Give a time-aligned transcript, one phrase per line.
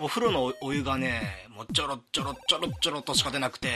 [0.00, 3.68] お風呂のお湯がね、もうちょろちょろちょろちょろとしか出なくて、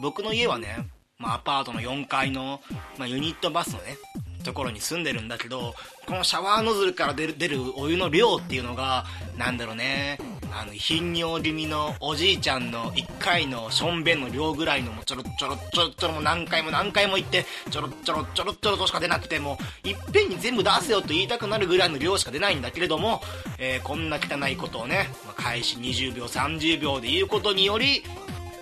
[0.00, 0.88] 僕の家はね、
[1.18, 2.60] まあ、アパートの4階の、
[2.96, 3.98] まあ、ユニットバスのね、
[4.44, 5.74] ところに住んでるんだけど、
[6.06, 9.04] このシャワーノズルから出る出るお湯の量っていうのが、
[9.36, 10.18] なんだろうね、
[10.52, 23.20] あの、頻尿気味のおじいちゃんの1回のしょんべんの量ぐらいのもちょろちょろちょろちょろも何回も何回も言って、ちょろちょろちょろちょろとしか出なくても、いっぺんに全部出せよと言いたくなるぐらいの量しか出ないんだけれども、
[23.58, 28.02] えー、こんな汚いことをね、まあ、開始20秒、30秒で言うことにより、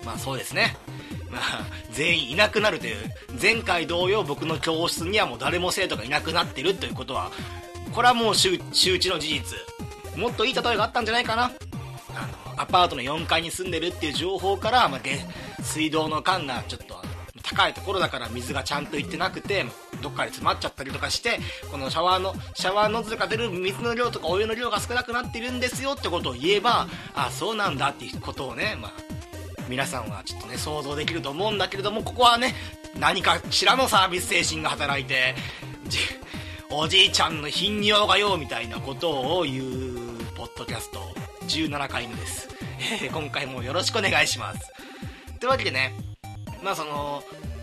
[0.05, 0.77] まあそうですね、
[1.31, 2.97] まあ、全員いなくなるという
[3.41, 7.33] 前回同様僕の教室にはもう誰も生徒がいなくなってるということは
[7.93, 9.77] これはもう周知の事実。
[10.17, 11.53] もっといい例えがあったんじゃないかな。
[12.57, 15.01] アパートの4階に住んでるっていう情報から、まあ、
[15.63, 16.97] 水道の管がちょっと
[17.43, 19.65] 高いところだから水がちゃんといってなくて
[20.03, 21.39] どっかで詰まっちゃったりとかして
[21.71, 28.93] このシャワーのシャワーノズルが出る水の量とかお湯の量が少なくなってるんですよってことを言えばあそうなんだっていうことをね、まあ、
[29.69, 32.55] 皆さんはちょっとね想像できると思うんだけれどもここはね
[32.99, 35.35] 何かしらのサービス精神が働いて
[36.71, 41.16] おじいちゃんの頻尿がよみたいなことを言うポッドキャスト。
[41.47, 42.49] 17回目です、
[43.13, 44.73] 今回もよろしくお願いします。
[45.41, 45.95] というわけでね
[46.63, 47.23] まあその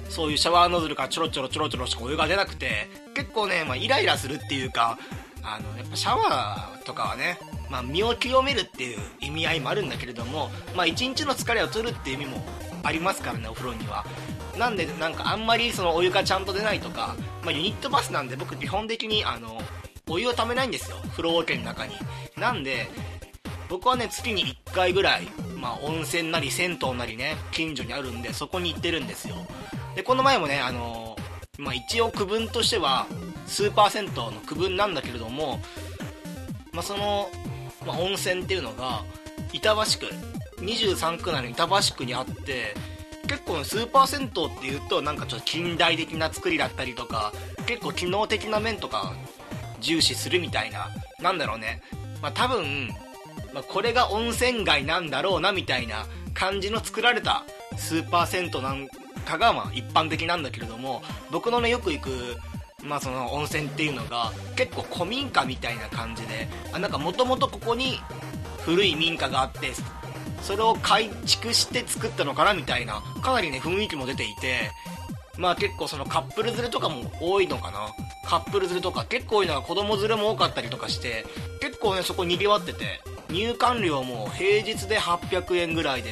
[0.10, 4.98] そういうシャワーノズルからちょろちょろちょろちょろしかお湯が出なくて結構ね、まあ、イライラするっていうか
[5.42, 7.38] あのやっぱシャワーとかはね
[7.74, 12.46] まあ、身を清めるっていう意味合いもあるんだけれども、まあ、一日の疲れを取るっていう意味も
[12.84, 14.06] ありますからねお風呂には。
[14.60, 19.60] なんでなんかあんまりそのお湯がちゃんと出ないとか、まあ、ユニットバスなんで僕基本的にあの
[20.08, 20.98] お湯をためないんですよ。
[21.12, 21.96] 風呂桶の中に。
[22.38, 22.92] なんで
[23.70, 29.36] 僕はね月に1回ぐらい、まあ、温泉なり銭湯なりね近所にあるんでそこに行ってるんですよ。
[29.96, 31.16] でこの前もねあの
[31.60, 33.06] まあ、一応区分としては
[33.46, 35.60] スーパー銭湯の区分なんだけれども、
[36.72, 37.30] まあ、その
[37.86, 39.04] まあ、温泉っていうのが
[39.52, 42.74] 板橋区23区内の板橋区にあって
[43.28, 47.34] 結構スーパー銭湯っていうとなんかちょっと近代的な作りだったりとか
[47.66, 49.14] 結構機能的な面とか
[49.80, 50.90] 重視するみたいな
[51.22, 51.82] なんだろうね、
[52.22, 52.90] まあ、多分、
[53.54, 57.44] まあ、これが温泉街なんだろうなみたいな感じの作られた
[57.78, 58.88] スーパー銭湯なん
[59.26, 62.10] かがまあ一般的なんだけれども僕のねよく行く
[62.84, 68.00] まあその温泉っていうのが結構古民家みたいな感じであなんかもともとここに
[68.66, 69.72] 古い民家があって
[70.42, 74.72] それを改築して作ったのかなみたいなかなりね雰囲気も出ていて
[75.38, 77.88] まあ結構そのカップル連れとかも多いのかな。
[78.26, 81.26] カップル連れとか結構多いのは子供連れも多かったりとかして
[81.62, 83.02] 結構ねそこ賑わってて
[83.34, 86.12] 入館料も平日で800円ぐらいで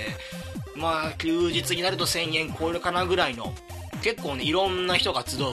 [0.76, 3.54] まあ休日になると1000円超えるかなぐらいの
[4.02, 5.46] 結構ねいろんな人が集う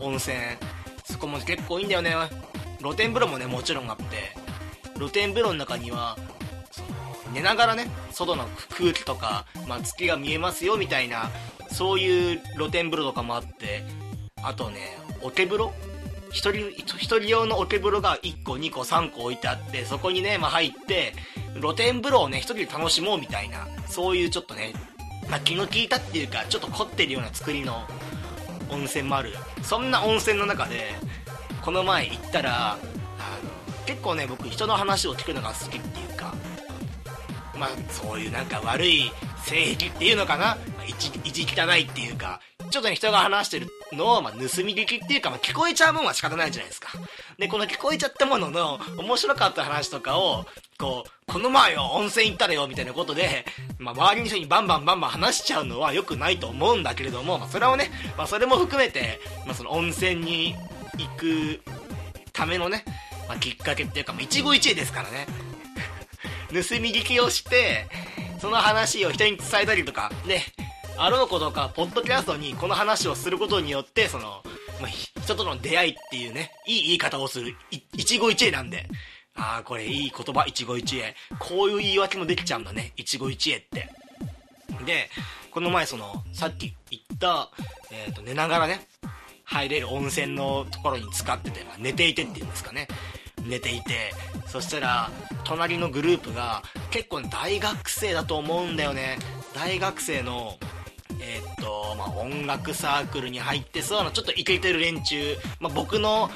[0.00, 0.36] 温泉。
[1.04, 2.14] そこも結構いいんだよね。
[2.80, 4.04] 露天風呂もねもちろんあって。
[4.96, 6.16] 露天風呂の中には
[7.32, 8.44] 寝ながらね外の
[8.76, 11.30] 空気とか、まあ、月が見えますよみたいな
[11.70, 13.82] そういう露天風呂とかもあって。
[14.42, 15.72] あとね桶風呂
[16.30, 16.50] 1人
[16.84, 21.12] ,1 人用の桶風呂が1個2個3個置いてあってそこにね、まあ、入って
[21.60, 24.72] 露天風呂をね1人で楽しもうみたいなそういうちょっとね、
[25.28, 27.84] まあ、気の利いたっていうかちょっと凝ってるような作りの
[28.70, 29.30] 温泉もある。
[29.62, 30.92] そんな温泉の中で
[31.62, 32.80] この前行ったらあの
[33.84, 36.34] 結構ね僕人の話を聞くのが好きっていうか
[37.60, 39.12] まあそういうなんか悪い
[39.44, 40.56] 性癖っていうのかな？
[40.88, 40.94] 意
[41.30, 42.40] 地汚いっていうか
[42.70, 46.88] ちょっとね人が話してるのを、まあ、盗み聞きっていうか、まあ、聞こえちゃうもんは仕方ないじゃないですか。
[47.38, 50.46] でこの聞こえちゃったものの面白かった話とかを
[50.78, 53.44] こうこの前よ温泉行ったらよみたいなことで、
[53.78, 60.54] まあ、周りの人にバンバンバンバン話しちゃうのは良くないと思うんだけれども、まあ、それをね、まあ、それも含めて、まあ、その温泉に
[60.98, 61.60] 行く
[62.32, 62.84] ためのね、
[63.28, 65.26] まあ、きっかけっていうか、まあ、一期一会ですからね。
[66.50, 67.86] 盗み聞きをして
[68.40, 70.40] その話を人に伝えたりとかで
[70.98, 74.42] あろうことかポッドキャストにこの話をすることによってその、
[74.82, 78.86] ま、人との出会いっていうねいい言い方をする一期一会なんで
[79.36, 81.14] ああこれいい言葉一期一会。
[81.38, 83.88] こういう言い訳もできちゃうんだね一期一会って。
[84.84, 85.08] で
[85.50, 87.50] この前そのさっき言った、
[87.90, 88.86] えーと、寝ながらね
[89.44, 92.86] 入れる温泉のところに使ってて、まあ、寝ていてっていうんですかね。
[93.44, 94.12] 寝ていて
[94.46, 95.10] そしたら
[95.44, 99.18] 隣のグループが結構、大学生だと思うんだよね。
[99.54, 100.58] 大学生の
[101.22, 106.30] えー、っとまあ、音楽サークルに入ってそうなちょっとイケてる連中、まあ、僕の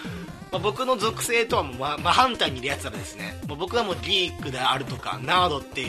[0.53, 3.41] まあ、僕の属性とはもう真反対にいるやつらですね。
[3.49, 5.89] もう僕はもうギークであるとかナードっていう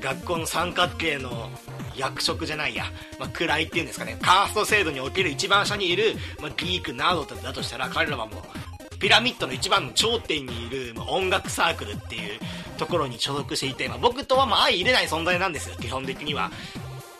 [0.00, 1.50] 学校の三角形の
[1.94, 2.84] 役職じゃないや、
[3.18, 4.16] まあ、位っていうんですかね。
[4.22, 8.69] カースト制度における一番下にいる、まあ、ギークナードだとしたら彼らはもう
[9.00, 12.38] ピラミッドの一番の頂点にいる、ま、音楽サークルっていう
[12.76, 16.50] ところに所属していて、まあ、僕とはまあ相入れない存在なんですよ、基本的には。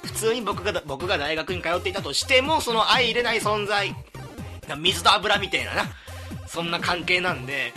[0.05, 3.94] 普通に僕が、僕が大学に通っていたとしても、その相入れない存在、
[4.77, 5.85] 水と油みたいなな、
[6.47, 7.73] そんな関係なんで、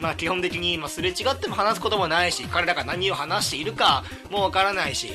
[0.00, 5.10] まあ基本的に、まあ、すれ違っても話すこともないし、彼らが何を話しているかもわからないし、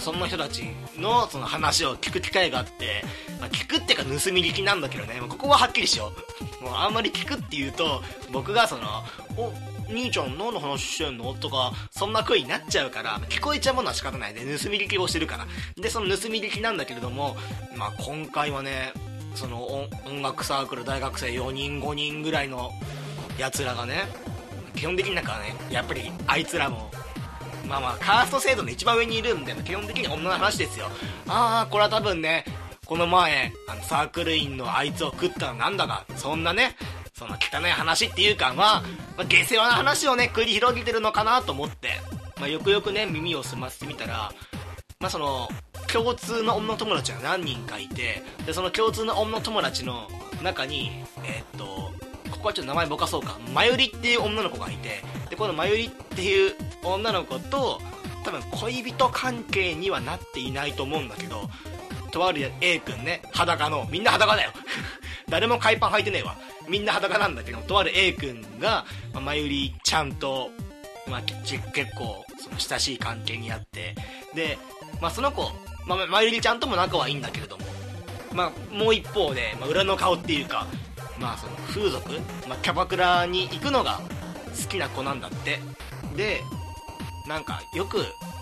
[0.00, 0.64] そんな人たち
[0.96, 3.02] のその話を聞く機会があって、
[3.40, 6.12] まあ、聞くっていうか盗み聞きなんだけどね、まあ、ここははっきりしよ
[6.60, 6.64] う。
[6.64, 8.02] もうあんまり聞くっていうと、
[8.32, 8.82] 僕がその、
[9.36, 9.52] お、
[9.90, 11.34] 兄ちゃん何の話してんの？
[11.34, 15.46] とか、そんな声になっちゃうから、聞こえちゃうものは仕方ないで、盗み聞きをしてるから。
[15.76, 17.36] で、その盗み聞きなんだけれども、
[17.76, 18.92] まあ今回はね、
[19.34, 22.70] その音楽サークル大学生4人5人ぐらいの
[23.38, 24.04] やつらがね
[24.74, 26.90] 基本的になんかねやっぱりあいつらも
[27.72, 30.90] まあまあカースト制度の一番上にいるんで基本的に女の話ですよ。
[31.26, 32.44] ああこれは多分ね
[32.84, 36.76] この前あのサークル員のあいつを食ったのなんだかそんなね
[37.14, 38.82] その汚い話っていうかまあ、
[39.16, 41.88] まあ、下世話な話をね繰り広げてるのかなと思って、
[42.38, 44.32] まあ、よくよくね耳を澄ませてみたら
[45.00, 45.48] まあその
[45.90, 50.08] 共通の女友達が何人かいてでその共通の女友達の
[50.42, 50.90] 中に
[51.24, 51.91] えー、っと
[52.42, 53.38] こはちょっと名前ぼかそうか。
[53.54, 56.54] まゆりっていう女の子がいてでこのまゆりっていう
[56.84, 57.80] 女の子と
[58.24, 61.48] 多分恋人関係にはなっていないと思うんだけど
[62.10, 64.50] とある A 君ね裸のみんな裸だよ。
[65.28, 66.36] 誰も海パン履いてねえわ。
[66.68, 70.50] みんな裸なんだけどとある A 君が、ままゆりちゃんと、
[71.08, 73.94] まあ、結構その親しい関係にあって
[74.34, 74.58] で、
[75.00, 75.50] まあ、その子、
[75.86, 77.64] まあ、まゆりちゃんとも仲はいいんだけれども、
[78.32, 80.66] まあ、もう一方で、まあ、裏の顔っていうか
[81.22, 82.10] まあその風俗、
[82.48, 84.00] まあ、キャバクラに行くのが
[84.60, 85.60] 好きな子なんだって。
[86.16, 86.42] で
[87.26, 87.98] なんかよく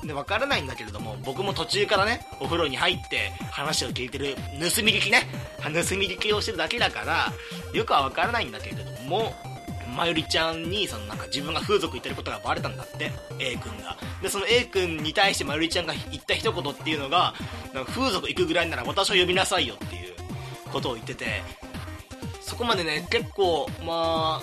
[0.06, 5.27] で分からないんだけれども僕も途中からねお風呂に入って話を聞いてる盗み聞きね
[5.62, 7.32] 盗み聞きをしてるだけだから
[7.75, 9.35] よくは分からないんだけれども
[9.94, 13.97] まゆりちゃんにそのなんか自分が風俗行ってることがバレたんだって A 君が。
[14.23, 17.35] でその A 君に対してまゆりちゃんが言った一言っていうのが
[17.75, 20.15] なんか風俗行くぐらいなら私を呼びなさいよっていう
[20.71, 21.43] ことを言ってて
[22.61, 24.43] こまでね、結構、ま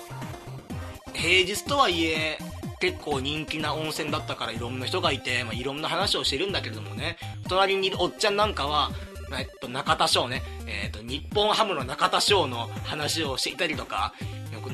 [1.14, 2.38] 平日とはいえ、
[2.80, 7.16] 結構人気な温泉だったからいろんな人がいて、まあ、いろんな話をしてるんだけれどもね、
[7.48, 8.90] 隣にいるおっちゃんなんかは、
[9.38, 14.14] えっと、中田翔ね、えっと、日本ハムの中田翔の話をしていたりとか、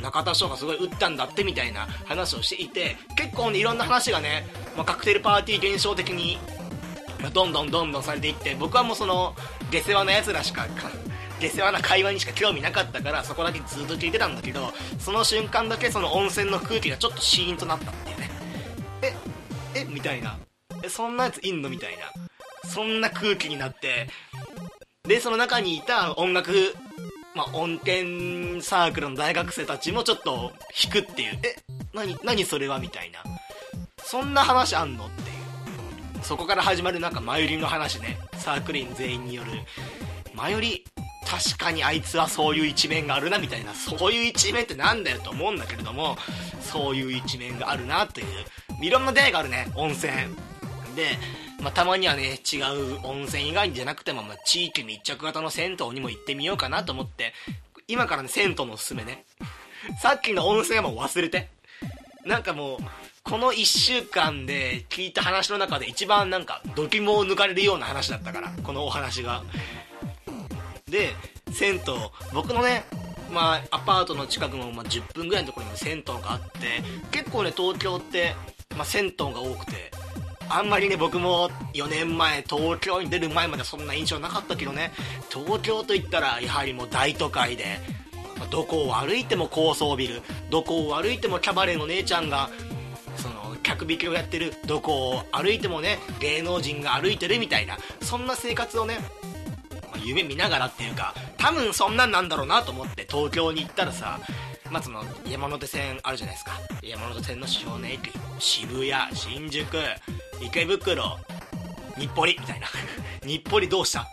[0.01, 4.47] 中田翔がすごい打ったんだってみたいな話をしていて、結構ね、いろんな話がね、
[4.77, 6.39] まあ、カクテルパーティー現象的に、
[7.21, 9.35] まあ、どんどんどんどんされていって、僕はもうその、
[9.71, 10.67] 下世話な奴らしか
[11.49, 18.31] 下世話な会話にしか興味なかったからそこだけずっと聞いてたんだけどその瞬間だけその温泉の空気がちょっとシーンとなったっていうね
[19.03, 19.15] え
[19.81, 20.39] えみたいな
[20.83, 24.09] えそんなやついんのみたいなそんな空気になって
[25.05, 26.75] でその中にいた音楽
[27.35, 30.53] まあ、音源サークルの大学生たちもちょっと
[30.85, 31.57] 引くっていう、え、
[31.93, 33.25] 何、何それはみたいな。
[34.05, 36.25] そんな話あんのっていう。
[36.25, 38.19] そこから始まるなんか、マユリの話ね。
[38.35, 39.51] サークル員全員による。
[40.33, 40.85] マユリ、
[41.27, 46.17] 確かにあいつはそういう一面があるなみたいなそういう一面ってなんだよと思うんだけれども
[46.61, 48.27] そういう一面があるなという
[48.81, 50.13] いろんな出会いがあるね温泉。
[50.95, 51.19] で、
[51.61, 57.33] まあ、たまにはね違う温泉以外じゃなくても、まあ、地域密着型の銭湯にも行ってみようかなと思って
[57.89, 59.25] 今からね銭湯のおすすめね。
[60.01, 61.49] さっきの温泉はもう忘れて。
[62.25, 62.79] なんかもう
[63.23, 69.43] この1週間で聞いた話の中で一番なんかドキモを抜かれるような話だったからこのお話が。
[70.91, 71.15] で
[71.53, 71.81] 銭湯。
[72.33, 72.85] 僕のね
[73.33, 78.35] まあアパートの近くの、まあ、10分ぐらいのところにも銭湯があって結構ね東京って、
[78.77, 79.91] まあ、銭湯が多くて
[80.49, 84.93] あんまりね僕も4年前東京に出る前までそんな印象なかったけどね
[85.31, 87.81] 東京といったらやはりもう大都会で、
[88.39, 92.51] まあ、どこを歩いても高層ビルどこを歩いてもキャバレーの姉ちゃんが
[93.17, 98.99] その客引きをやってるどこを歩いてもね芸能人が歩いてるみたいなそんな生活をね
[100.05, 104.21] 夢見ながらっていうか多分そんなんなんだろうなと思って東京に行ったらさ
[104.71, 106.53] まあ、その山手線あるじゃないですか。
[106.83, 109.69] 山手線の主要な駅渋谷新宿
[110.41, 111.17] 池袋
[111.97, 112.67] 日暮里みたいな。
[113.25, 114.09] 日暮里どうした？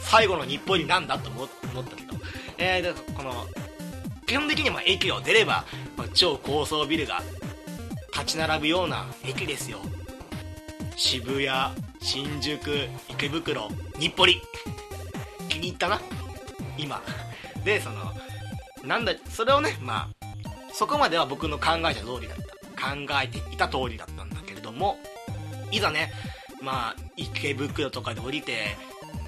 [0.00, 1.48] 最後の日暮里なんだと思っ
[1.84, 2.14] たけど。
[2.58, 3.46] えー、でこの
[4.26, 5.64] 基本的には駅を出れば、
[5.96, 7.22] まあ、超高層ビルが
[8.12, 9.78] 立ち並ぶような駅ですよ。
[10.96, 11.48] 渋谷
[12.00, 13.68] 新宿池袋
[14.00, 14.44] 日暮里。
[15.62, 16.00] に入ったな。
[16.76, 17.00] 今。
[17.64, 18.12] でその
[18.84, 20.26] なんだそれをねまあ
[20.72, 22.42] そこまでは僕の考えた通りだった。
[22.82, 22.88] 考
[23.22, 24.98] えていた通りだったんだけれども
[25.70, 26.10] いざね
[26.60, 28.76] まあ池袋とかで降りて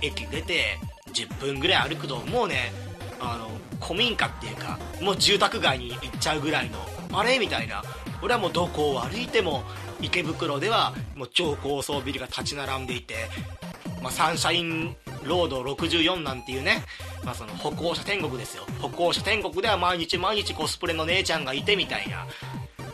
[0.02, 0.76] 駅出て
[1.12, 2.72] 10分ぐらい歩くともうね
[3.20, 3.48] あの
[3.80, 6.78] 古民家っていうかもう住宅街に行っちゃうぐらいの
[7.16, 7.38] あれ？
[7.38, 7.82] みたいな。
[8.22, 9.62] 俺はもうどこを歩いても
[10.00, 13.14] 池袋ではもう超高層ビルが立ち並んでいて、
[14.02, 16.84] まあ、サンシャインロード64なんていうね、
[17.24, 18.64] まあ、その歩行者天国ですよ。
[18.80, 22.26] 歩行者天国では毎日毎日コスプレの姉ちゃんがいてみたいな。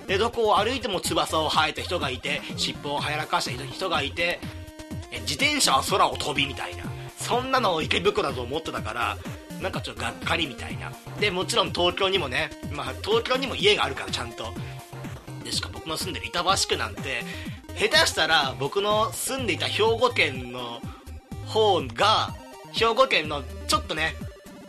[0.06, 4.40] でどこを歩いても翼を生えた人がいて尻尾をはやらかした人がいて
[5.22, 6.84] 自転車は空を飛びみたいな。
[7.16, 9.18] そんなのを池袋だと思ってたから
[9.60, 10.92] なんかちょっとがっかりみたいな。
[11.20, 14.52] でもちろん東京にもね、まあ、東京にも家があるからちゃんと。
[15.50, 17.24] でしか僕の住んでる板橋区なんて
[17.76, 20.80] 下手したら僕の住んでいた兵庫県の
[21.46, 22.34] 方が
[22.72, 24.14] 兵庫県のちょっとね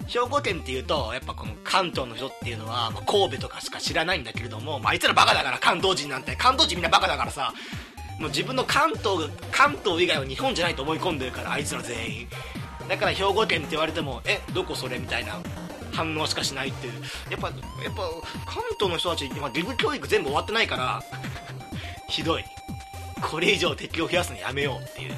[0.07, 6.35] 兵庫県っていうとやっぱこの関東の人っていうのは、神戸とかしか知らないんだけれども、まあ、いつらバカだから関東人なんて。
[6.35, 7.53] 関東人みんなバカだからさ
[8.19, 12.27] もう自分の関東関東以外は日本じゃないと思い込んでるからあいつら全員。
[12.89, 15.39] だから兵庫県って言われてもえどこそれみたいな。
[15.91, 16.93] 反応しかしないっていう。
[17.29, 18.01] やっぱやっぱ
[18.45, 21.03] 関東の人たち今義務教育全部終わってないから
[22.09, 22.45] ひどい。
[23.21, 25.15] これ以上敵を増やすのやめようっていう。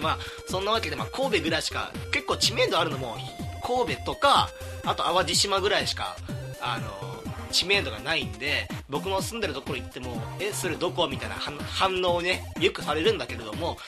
[0.00, 3.16] まあそんなわけで、まあ、神戸ぐらいしか結構知名度あるのも
[3.62, 4.50] 神戸とか
[4.84, 6.16] あと淡路島ぐらいしか
[6.60, 11.08] あの知名度がないんで僕の住んでるところ行ってもえそれどこ？
[11.08, 13.78] みたいな反応をねよくされるんだけれども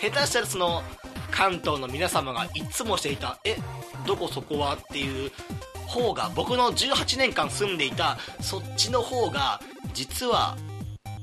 [0.00, 0.82] 下手したらその
[1.36, 3.56] 関東の皆様がいつもしていたえ
[4.06, 5.30] どこそこはっていう
[5.86, 9.60] 方が僕の18年間住んでいたそっちの方が
[9.92, 10.56] 実は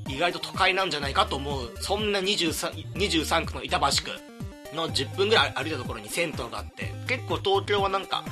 [0.07, 8.23] 意外と都会なんじゃないかと思うそんな 23, 23区の板橋区の10分ぐらい歩いたところに銭湯があって結構東京はなんか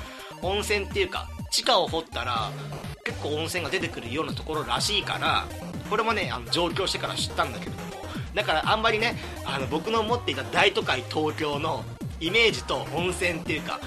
[0.43, 2.51] 温泉っていうか地下を掘ったら
[3.03, 5.45] 結構温泉が出てくるようなところらしいから
[5.89, 11.83] これもねあの上京してから知ったんだけれどもだからあんまりねあの僕の持っていた大都会東京の
[12.19, 13.79] イメージと温泉っていうか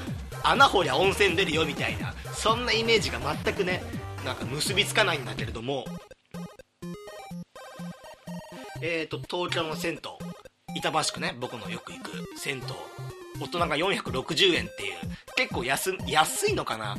[0.43, 3.83] 穴掘りゃ温泉出るよみたいなそんなイメージが全くね
[4.25, 5.85] なんか結びつかないんだけれども。
[8.83, 10.01] えーと東京の銭湯。
[10.77, 12.63] 板橋区ね僕のよく行く銭湯。
[13.41, 14.95] 大人が460円っていう。
[15.37, 15.91] 結構安
[16.51, 16.97] いのかな。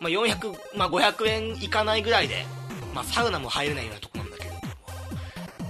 [0.00, 2.44] まあ、400、まあ、500円いかないぐらいで、
[2.92, 4.11] まあ、サウナも入れないようなとこなんだけれども、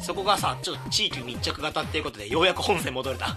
[0.03, 3.37] そこがさ、ちょっと地域密着型っていうことで、ようやく本線戻れた。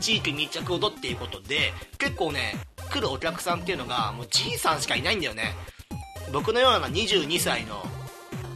[0.00, 2.54] 地域密着度っていうことで、結構ね、
[2.90, 5.54] 来るお客さんっていうのが、もうじいさんしかいないんだよね。
[6.32, 7.84] 僕のような22歳の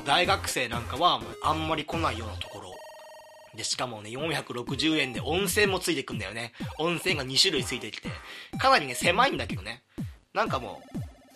[0.05, 2.73] 大学生なんかは、あんまり来ないようなところ。
[3.57, 6.53] で、しかもね、460円で温泉もついてくんだよね。
[6.79, 8.11] 温泉が2種類ついてきて。
[8.59, 9.83] かなりね、狭いんだけどね。
[10.33, 10.83] なんかも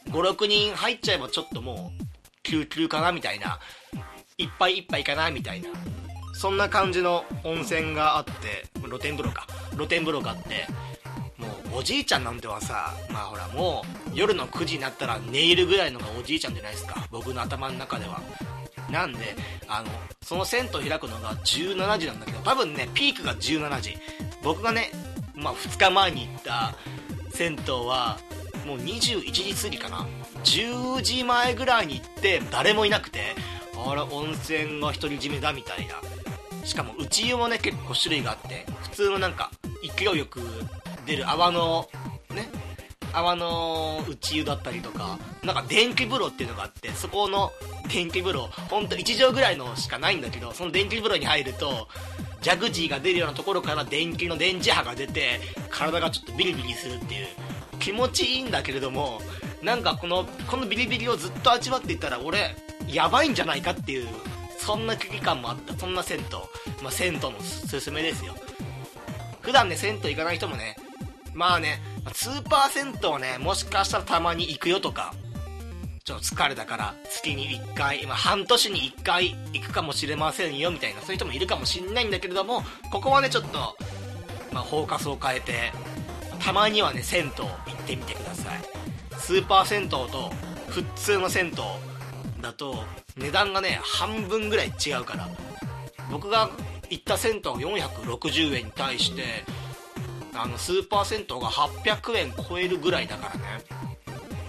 [0.07, 2.05] う、56人入っちゃえばちょっともう
[2.43, 3.59] 救急かなみたいな
[4.41, 5.69] 一杯一杯かなみたいな。
[6.33, 9.49] そんな感じの温泉があって露天風呂か。
[9.73, 10.67] 露天風呂があって
[11.37, 17.09] もうおじいちゃんなんてはさまあほらもう夜の9時になったら寝入るぐらいのがおじいちゃんじゃないですか。
[17.11, 18.23] 僕の頭の中では。
[18.89, 19.35] なんで
[19.67, 19.89] あの
[20.23, 23.99] その銭湯開くのが17時なんだけど多分ねピークが17時。
[24.45, 24.93] 僕がね
[25.35, 26.77] まあ2日前に行った
[27.31, 28.19] 銭湯は
[28.65, 30.07] もう21時過ぎかな。
[30.45, 33.35] 10時前ぐらいに行って誰もいなくて
[33.87, 35.95] あら温泉が独り占めだみたいな。
[36.69, 39.51] しかも内湯もね結構種類があって普通のなんか
[39.97, 40.41] 勢いよく
[41.07, 41.89] 出る泡の
[42.31, 42.49] ね
[43.13, 47.53] 泡の内湯だったりとかなんか電気風呂っていうのがあってそこの
[47.89, 51.89] 電気風呂ほんと1畳ぐらいのしかないんだけどその電気風呂に入ると
[52.43, 57.27] ジャグジーが出るようなところから電気の電磁波が出て体がちょっとビリビリするっていう
[57.79, 59.23] 気持ちいいんだけれども
[59.63, 62.55] なんかこのこのビリビリをずっと味わっていたら俺
[62.89, 64.09] やばいんじゃないかっていう
[64.59, 65.77] そんな危機感もあった。
[65.79, 66.25] そんな銭湯。
[66.83, 68.35] まあ銭湯のすすめですよ。
[69.41, 70.77] 普段ね銭湯行かない人もね
[71.33, 71.81] まあね
[72.13, 75.15] スーパー銭湯ねもしかしたらたまに行くよとか
[76.05, 83.77] ちょっと疲れたから月に1回、まあ、半年に1回行くかもしれませんよみたいなそういう人もいるかもしんないんだけれどもここはねちょっと、
[84.53, 85.73] まあ、フォーカスを変えて
[86.41, 88.61] たまにはね銭湯行ってみてください。
[89.19, 90.33] スーパー銭湯と
[90.69, 91.53] 普通の銭湯
[92.41, 92.85] だと
[93.17, 95.29] 値段がね半分ぐらい違うから。
[96.11, 96.51] 僕が
[96.91, 99.45] 行った銭湯460円に対して
[100.35, 103.41] あのスーパー銭湯が800円超えるぐらいだからね。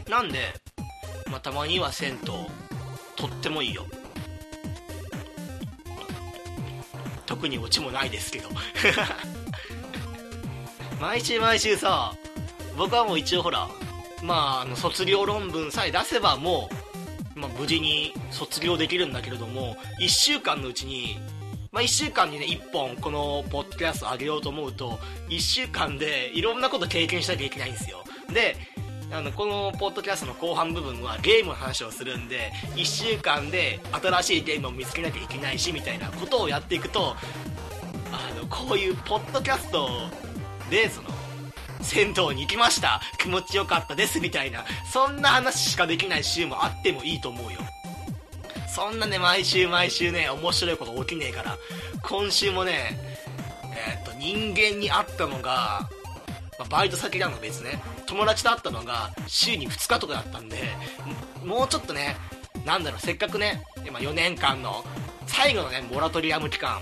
[0.07, 0.53] なんで、
[1.29, 2.17] まあ、たまには銭湯
[3.15, 3.85] とってもいいよ。
[7.25, 8.49] 特にオチもないですけど。
[10.99, 12.13] 毎週毎週さ
[12.77, 13.69] 僕はもう一応ほら
[14.21, 16.75] まああの卒業論文さえ出せばもう、
[17.39, 21.17] まあ、無事に卒業できるんだけれども1週間のうちに
[21.71, 28.03] まあ、1週間にね1本このポッドキャスト上げようと思うと1週間でいろんなこと経験しなきゃいけないんですよ。
[28.33, 28.55] で
[29.11, 37.15] あのこのポッドキャストの後半部分はゲームの話をするんで1週間で新しいゲームを見つけなきゃいけないしみたいなことをやっていくと
[38.11, 39.89] あのこういうポッドキャスト
[40.69, 41.09] でその
[41.81, 43.01] 銭湯に行きました。
[43.17, 44.65] 気持ちよかったですみたいな。
[44.91, 47.59] そんな話しかできない週もあってもいいと思うよ。
[48.67, 51.57] そんなね毎週毎週ね面白いこと起きねえから。
[52.01, 52.97] 今週もね
[53.75, 55.89] えー、っと人間に会ったのが、
[56.57, 57.81] まあ、バイト先なの別ね。
[58.05, 60.57] 友達と会ったのが週に2日とかだったんで
[61.45, 62.15] もうちょっとね
[62.65, 64.83] なんだろうせっかくね今4年間の
[65.27, 66.81] 最後のねモラトリアム期間。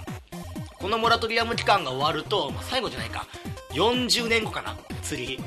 [0.80, 3.26] このモラトリアム期間が終わると、まあ、最後じゃないか。
[3.78, 5.40] 40年後かな釣り。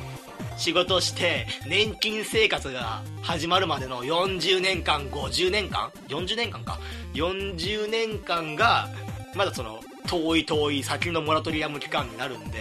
[0.56, 6.78] 仕事して年金生活が始まるまでの40年間50年間？40年間か
[7.14, 8.90] ？40年間が
[9.34, 12.58] まだその遠い遠い先のモラトリアム期間になるんで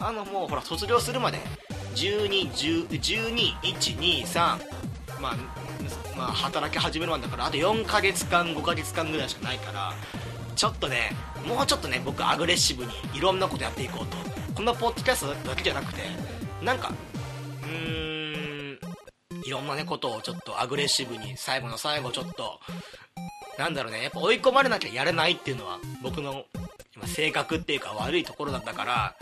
[0.00, 1.38] あのもうほら卒業するまで
[1.96, 4.38] 12121223
[5.20, 5.36] まあ
[6.16, 9.92] まあ働き始めるまでだからあと4ヶ月間5ヶ月間ぐらいしかないから
[10.54, 11.10] ちょっとね
[11.46, 14.16] もうちょっとね僕アグレッシブにいろんなことやっていこうと
[14.58, 16.00] このポッドキャストだけじゃなくて
[16.64, 16.92] なんか
[17.62, 18.78] うーん
[19.46, 22.58] いろんなねことをちょっとアグレッシブに最後の最後ちょっと
[23.56, 26.42] なんだろうねやっぱ追い込まれなきゃやれないっていうのは僕の
[26.96, 29.14] 今性格っていうか悪いところだったから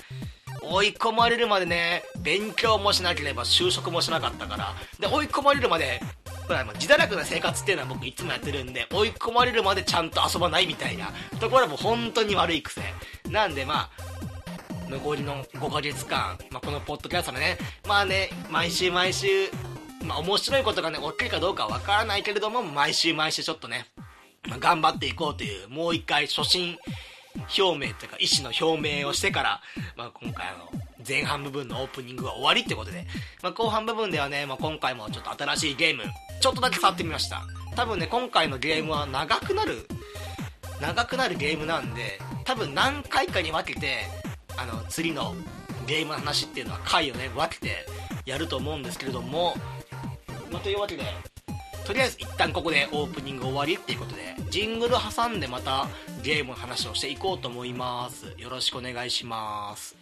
[0.62, 6.00] 追い込まれるまでね勉強もしなければ就職もしなかったからで追い込まれるまで
[6.80, 12.80] 自堕落な生活っていうのは僕いつもやってるんで追い込まれるまでちゃんと遊ばないみたいなところはもう本当に悪い癖。
[13.28, 14.35] なんでまあ
[14.88, 17.58] 残りの5ヶ月間、まあ、このポッドキャストでね。
[17.86, 19.26] まあね毎週毎週
[20.04, 23.86] まあ面白いことがね起きるかどうかわからないけれども毎週毎週ちょっとね、
[24.48, 26.78] まあ、頑張っていこうというもう一回初心
[27.58, 29.60] 表明というか意思の表明をしてから、
[29.96, 33.06] まあ、今回あの前半部分のオープニングは終わりってことで、
[33.42, 36.02] まあ、後半部分ではね、まあ、今回もちょっと新しいゲーム
[36.40, 37.42] ちょっとだけ触ってみました。
[37.76, 39.86] 多分ね今回のゲームは長くなる
[40.80, 44.04] 長くなるゲームなんで多分何回かに分けて
[44.58, 45.34] あの次の
[45.86, 47.86] ゲームの話っていうのは回をね分けて
[48.24, 49.54] やると思うんですけれども、
[50.50, 51.04] まあ、というわけで
[51.84, 55.86] とりあえず一旦ここでオープニング終わりっていうことでジングル挟んでまた
[56.22, 58.34] ゲームの話をしていこうと思います。
[58.38, 59.96] よろしくお願いします。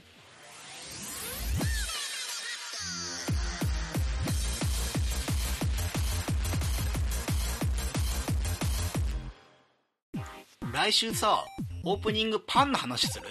[10.73, 11.45] 来週さ
[11.85, 13.27] オープニングパンの話する？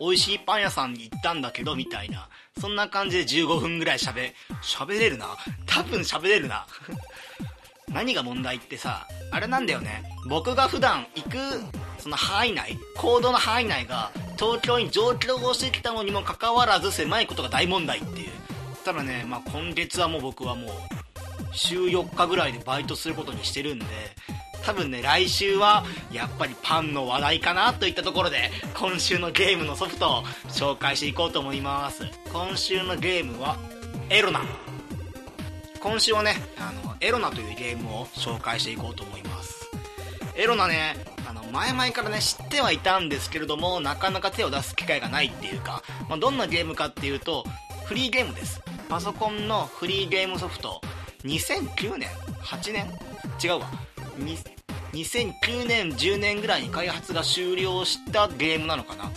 [0.00, 2.28] 美味しいパン屋さんに行ったんだけどみたいな。
[2.58, 4.32] そんな感じで15分ぐらい喋
[4.62, 5.36] 喋れるな。
[5.66, 6.66] 多分喋れるな。
[7.88, 10.02] 何が問題ってさあれなんだよね。
[10.28, 11.36] 僕が普段行く
[11.98, 18.30] その範囲内行動の範囲内が東京に上京をしてきたのにもかかわらず狭いことが大問題っていう。
[18.84, 20.70] ただね、まあ、今月はもう僕はもう
[21.52, 23.84] 週4日ぐらいでバイトすることにしてるんで
[24.64, 32.04] 多分ね来週はやっぱりパンの話題かなといったところで今週のゲームのソフトを紹介していこうと思います。
[32.32, 33.56] 今週のゲームは
[34.08, 34.42] エロナ。
[35.80, 39.70] 今週はねあのエロナというゲームを紹介していこうと思います。
[40.36, 40.96] エロナね
[41.28, 47.44] あの前々からね知ってはいたんですけれどもなかなか手を出す機会がないっていうか、まあ、どんなゲームかっていうと
[47.84, 48.62] フリーゲームです。
[48.88, 50.80] パソコンのフリーゲームソフト。
[51.24, 52.08] 2009年
[52.42, 52.86] ？8年？
[53.42, 53.70] 違うわ。
[54.20, 59.10] 2009年10年ぐらいに開発が終了したゲームなのかな。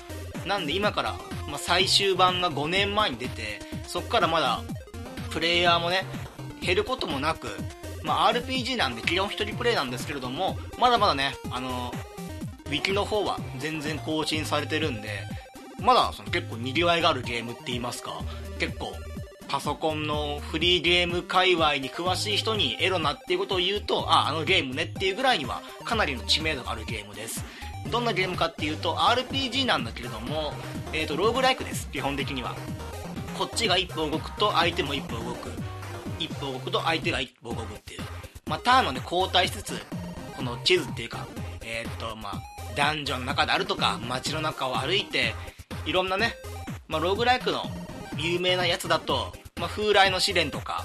[0.46, 1.14] なんで今から、
[1.48, 4.62] まあ、最終版が5年前に出てそっからまだ
[5.30, 6.06] プレイヤーもね
[6.62, 7.48] 減ることもなく、
[8.04, 11.92] まあ、RPG なんで基本1人プレイなんですけれどもまだまだねあの
[12.66, 15.10] ウィキの方は全然更新されてるんで
[15.80, 18.22] まだその結構にぎわいがあるゲームって言いますか
[18.60, 18.94] 結構
[19.54, 27.46] パソコンのフリーゲーム界隈に詳しい人にエロナっていうことを言うと、あ、あのゲームねっていうぐらいにはかなりの知名度があるゲームです。
[27.92, 30.54] どんなゲームかっていうと、RPG なんだけれども、
[30.92, 32.56] えっ、ー、と、ローグライクです、基本的には。
[33.38, 35.52] こっちが一歩動くと相手も一歩動く。
[36.18, 38.02] 一歩動くと相手が一歩動くっていう。
[38.50, 39.80] まあ、ターンのね、交代しつつ、
[40.36, 41.28] この地図っていうか、
[41.62, 42.42] えっ、ー、と、まあ、
[42.76, 45.36] ダンジョンの中であるとか、街の中を歩いて、
[45.86, 46.34] いろんなね、
[46.88, 47.70] まあ、ローグライクの
[48.18, 49.32] 有名なやつだと、
[49.64, 50.84] まあ、風来の試練とか、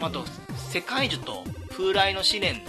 [0.00, 0.24] あと、
[0.70, 2.60] 世界樹と風来の試練の、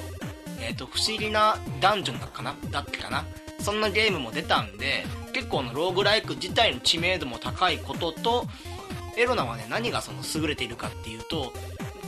[0.59, 2.55] えっ、ー、と、不思議なダンジョンだかな？
[2.71, 3.25] だっけかな？
[3.59, 8.47] そんなゲームも出たんで、結構のローグライク自体の知名度も高いことと、
[9.17, 11.53] エロナはね、何がその優れているかっていうと、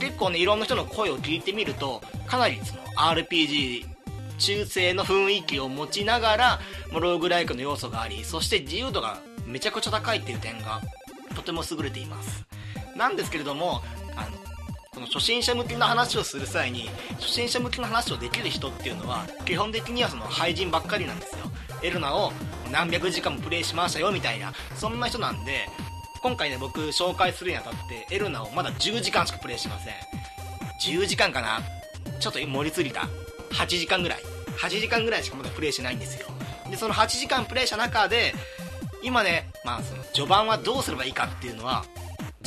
[0.00, 3.86] 結構ね、いろんな人の声を聞いてみると、かなりその RPG
[4.38, 10.80] 中性の雰囲気を持ちながら、ローグライクの要素があり、そして自由度がめちゃくちゃ高いっていう点が、
[11.36, 12.44] とても優れています。
[12.98, 13.80] なんですけれども、
[14.16, 14.28] あの、
[14.92, 21.38] その初心者向けの話をする際に初心者向けの話をできる人っていうのは基本的にはその廃人ばっかりなんですよ。
[21.82, 22.32] エルナを
[22.72, 25.68] 何百時間もプレイしましたよみたいなそんな人なんで
[26.20, 29.94] 今回ね僕紹介するにあたってエルナをまだ10時間しかプレイしません。
[30.82, 31.60] 10時間かな？
[32.18, 33.02] ちょっと盛りすぎた。
[33.52, 34.18] 8時間ぐらい。
[34.60, 36.26] 8時間ぐらいしかまだプレイしてないんですよ。
[36.68, 38.34] でその8時間プレイした中で
[39.04, 41.84] 今ねまあその序盤はどうすればいいかっていうのは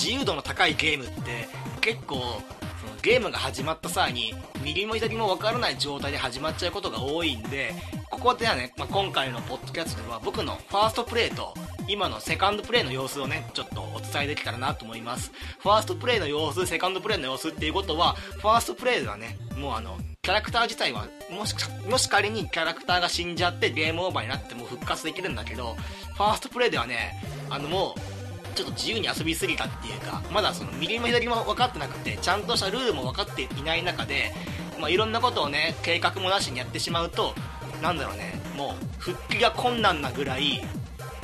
[0.01, 1.47] 自由度の高いゲームって
[1.79, 4.33] 結構そのゲームが始まった際に
[4.63, 7.75] 右も左も分からない状態で始まっちゃうことが多いんで
[8.09, 11.53] ここではね、まあ、今回のポッドキャストでは僕のファーストプレイと
[11.87, 15.31] 今のセカンドプレイの様子をねちょっとお伝えできたらなと思います。
[15.59, 21.55] ファーストプレイの様子セカンドプレイの様子っていうことはファーストプレイではねもうあのキャラクター自体はもし
[21.87, 25.75] もし仮にキャラクターが死んじゃってゲームオーバーになっても復活できるんだけど
[26.15, 28.20] ファーストプレイではねあのもう
[28.53, 34.33] ちょっと自由に遊びすぎたっていうかまだその右も左も分かってなくてちゃんとしたルールも分かっていない中で、
[34.79, 37.33] まあ、いろんなことをね計画もなしにやってしまうと
[37.81, 40.61] なんだろうねもう復帰が困難なぐらい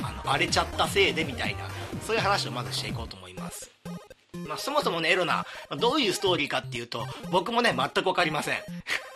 [0.02, 1.68] あの荒れちゃったせいでみたいな
[2.02, 3.70] そういう話をまずしていこうと思います
[4.48, 5.46] まあ、そもそもね、エロナ、
[5.78, 8.58] どういうストーリーかっていうと、僕もね、全くわかりません。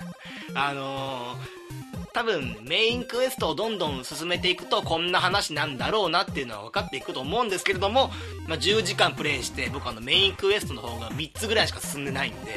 [0.54, 1.81] あのー、
[2.12, 8.10] 多分、メインクエストをどんどん進めていくと、こんな話なんだろうなっていうのは分かっていくと思うんですけれども、
[8.46, 12.56] まあ、10時間プレイして、僕あの、メインクエストの方が3つぐらいしか進んでないんで、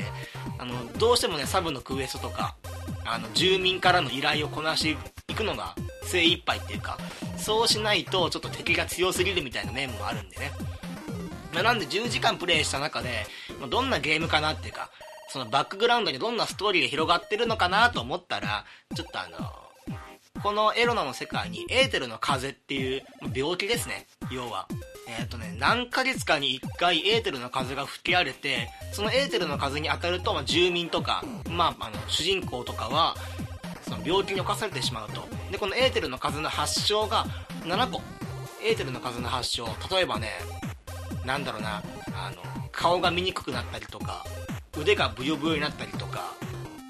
[0.57, 2.55] あの、どうしてもね、サブのクエストとか、
[3.05, 4.97] あの、住民からの依頼をこなして
[5.31, 6.97] いくのが精一杯っていうか、
[7.37, 10.51] そうしないと、ちょっと敵が強すぎるみたいな面もあるんでね。
[11.53, 13.25] まあ、なんで10時間プレイした中で、
[13.59, 14.89] まあ、どんなゲームかなっていうか、
[15.29, 19.65] そのバックグラウンドにどんなストーリーが広がってるのかなと思ったら、ちょっとあの
[20.43, 24.67] このエロナの世界にエーテルの風っていう病気ですね、要は。
[25.07, 33.15] えっ、ー、とね、何ヶ月かに1回エーテルの風が吹き荒れて、そのエーテルの風に当たると、まあ、住民とか、まあ、あの、主人公とかは、
[33.83, 35.27] その病気に侵されてしまうと。
[35.51, 37.25] で、このエーテルの風の発症が
[37.63, 38.01] 7個。
[38.63, 40.29] エーテルの風の発症、例えばね、
[41.25, 41.83] なんだろうな
[42.15, 42.37] あの
[42.71, 44.23] 顔が見にくくなったりとか
[44.77, 46.33] 腕がブヨブヨになったりとか、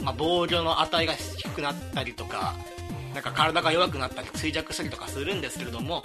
[0.01, 2.55] まあ、防御の値が低くなったりとか
[3.13, 6.03] なんか体が弱くなったり衰弱したりとかするんですけれども、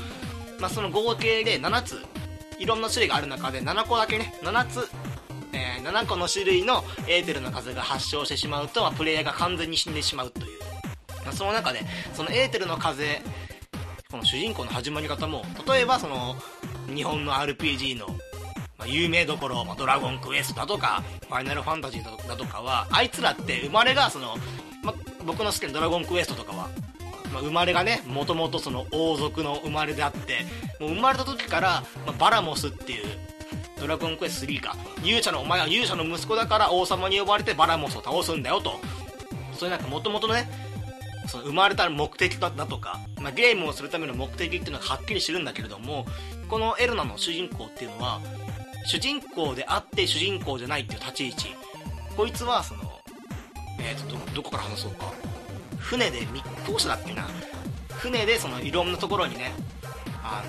[0.61, 2.01] まあ、その合計で7つ
[2.59, 4.89] いろんな種類がある中で7個だけね7つ、
[5.53, 10.61] えー、7個の種類のエーテルの風が発症してしまうと、まあ、プレイヤーが完全に死んでしまうという、
[11.25, 11.81] まあ、その中で
[12.15, 13.23] そのエーテルの風
[14.11, 16.37] この主人公の始まり方も例えばその
[16.95, 18.09] 日本の RPG の、
[18.81, 24.37] まあ、有名どころ、まあ、ドラゴンクエストだとか、ファイナルファンタジーだとかは、あいつらって生まれがその、
[24.83, 24.95] まあ、
[25.27, 26.71] 僕の好きなドラゴンクエストとかは、
[27.31, 30.47] まあ、生まれがね、もともとその王族の生まれであって、
[30.81, 33.05] もう生まれた時から、まあ、バラモスっていう、
[33.79, 38.81] ドラゴンクエスト3か、勇者の、お前は勇者の息子だから王様に呼ばれてバラモスを倒すんだよと。
[39.59, 40.49] そういうなんかもともとのね、
[41.31, 46.05] その生まれた目的だとか、まあ、ゲームをするための目的っていうのがはっきりしてるんだけれども
[46.49, 48.21] このエルナの主人公っていうのは
[48.87, 51.47] 主人公であって主人公じゃないっていう立ち位置。
[52.17, 52.83] こいつはその
[53.79, 55.13] えっ、ー、とどどこから話そうか。
[55.79, 57.27] 船で密航者だっけな。
[57.91, 59.53] 船でそのいろんなところにね
[60.23, 60.43] あ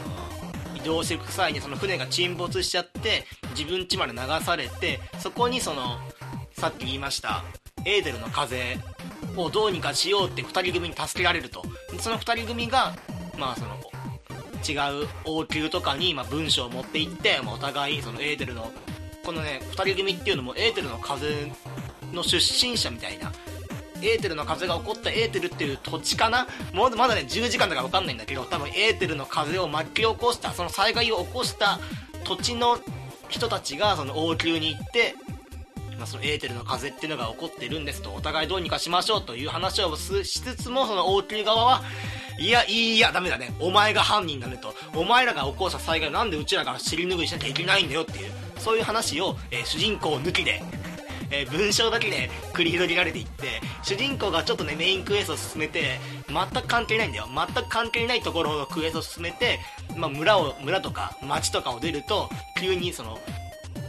[0.74, 3.26] の移動していく際にその船が沈没しちゃって
[3.58, 5.98] 自分家まで流されてそこにその
[6.54, 7.44] さっき言いました
[7.86, 8.78] エーデルの風
[9.36, 11.64] をどうにかしようって2人組に助けられると。
[12.00, 12.96] その2人組が
[13.38, 13.80] まあその
[14.68, 18.72] 違う王宮とかにま文章を持って行って、まあ、お互いそのエーテルの
[19.26, 21.52] このね2人組っていうのもエーテルの風
[22.14, 23.32] の出身者みたいな。
[24.04, 26.48] エーテルの風が起こったエーテルっていう土地かな？
[26.74, 31.80] もうまだね10時間だから分かんないんだけど多分エーテルの風を巻き起こしたその災害を起こした
[32.24, 32.80] 土地の
[33.30, 35.14] 人たちがその王宮に行って
[36.02, 41.84] まあ、そのエーテルの風っていうのが起こってるんですと、お互いどうにかしましょうという話をしつつも、その王宮側は、
[42.40, 43.54] いや、いや、ダメだね。
[43.60, 44.74] お前が犯人だねと。
[44.96, 50.62] お前らが起こした災害なんでうちらが尻拭いしなきゃいけないんだよっていう、そういう話を、えー、主人公抜きで、
[51.30, 57.28] えー、文章だけで繰り広げられていって、主人公がちょっとね、メインクエストを進めて、全く関係ないんだよ。
[57.34, 59.60] 全く関係ないところのクエストを進めて、
[59.96, 63.20] まあ、村を、村とか町とかを出ると、急にその、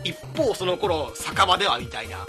[0.05, 2.27] 一方その頃酒場ではみたいな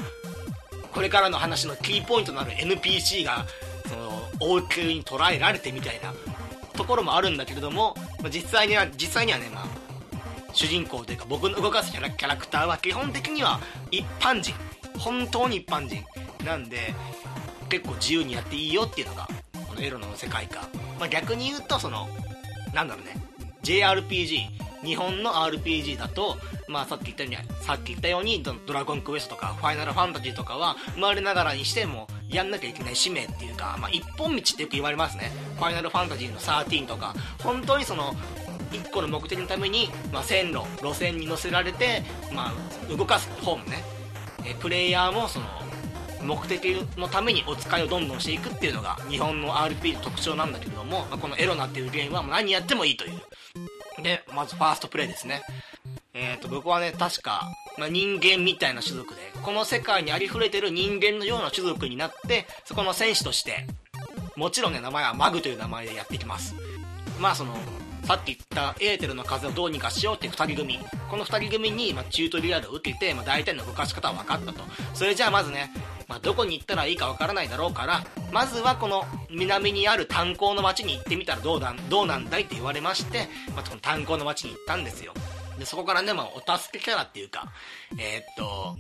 [0.93, 3.45] これからの話のキーポイントとなる NPC が
[3.88, 6.13] その王宮に捉えられてみたいな
[6.74, 7.96] ところもあるんだけれども
[8.34, 9.67] 実際には実際にはねまあ
[10.54, 13.60] 主人公というか僕の動かすキャラキャラクターは基本的には
[13.91, 14.54] 一般人。
[15.00, 16.04] 本当に一般人。
[16.46, 16.93] なんで
[17.69, 19.28] 結構自由にやっていいよっていうのが
[19.67, 20.62] このエロの世界観、
[21.00, 22.08] まあ、逆に言うとその
[22.74, 23.15] なんだろうね。
[23.63, 35.32] JRPG 日本の RPG だと、まあさっき言ったように、さっき言ったように、ドラゴンクエストとか、ファイナルファンタジーとかは、生まれながらにしても、やんなきゃいけない使命っていうか、まあ一本道ってよく言われますね。
[35.58, 38.13] ファイナルファンタジーの13とか、本当にその、
[38.72, 43.84] 1個の目的のために、まあ、線路路線に乗せられて、まあ、動かす方もね。
[44.46, 45.46] えプレイヤーもその
[46.22, 53.22] 目的のためにお使いをどんどんしていくっていうのが日本の RP の特徴なんだけども、まあ、このエロナっていうゲームは何やってもいいという。
[54.02, 55.43] でまずファーストプレイですね。
[56.15, 63.65] えー、と僕はね確か、まあ、人間みたいな種族でこの世界にありふれてる人間のような種族になってそこの戦士として
[64.36, 66.56] もちろんね名前はマグという名前でやってきます。
[67.19, 67.56] まあその
[68.04, 70.80] さっき言ったエーテルの風をどうにかしようっていう2人組。
[71.10, 74.62] この2人組に、まあ、チュートリアルを受けて、まあ、大体の動かし方は分かったと。
[74.93, 75.71] それじゃあまずね、
[76.10, 85.13] まあ、どこに行ったらいいか分からないだろうからまずはこの南にある炭鉱の町に行ってみたらどうだどうなんだいって言われまして、まあ、この炭鉱の町に行ったんですよ。
[85.63, 87.52] でそこからね、まあ、お助けキャラっていうか
[87.97, 88.78] えー、っと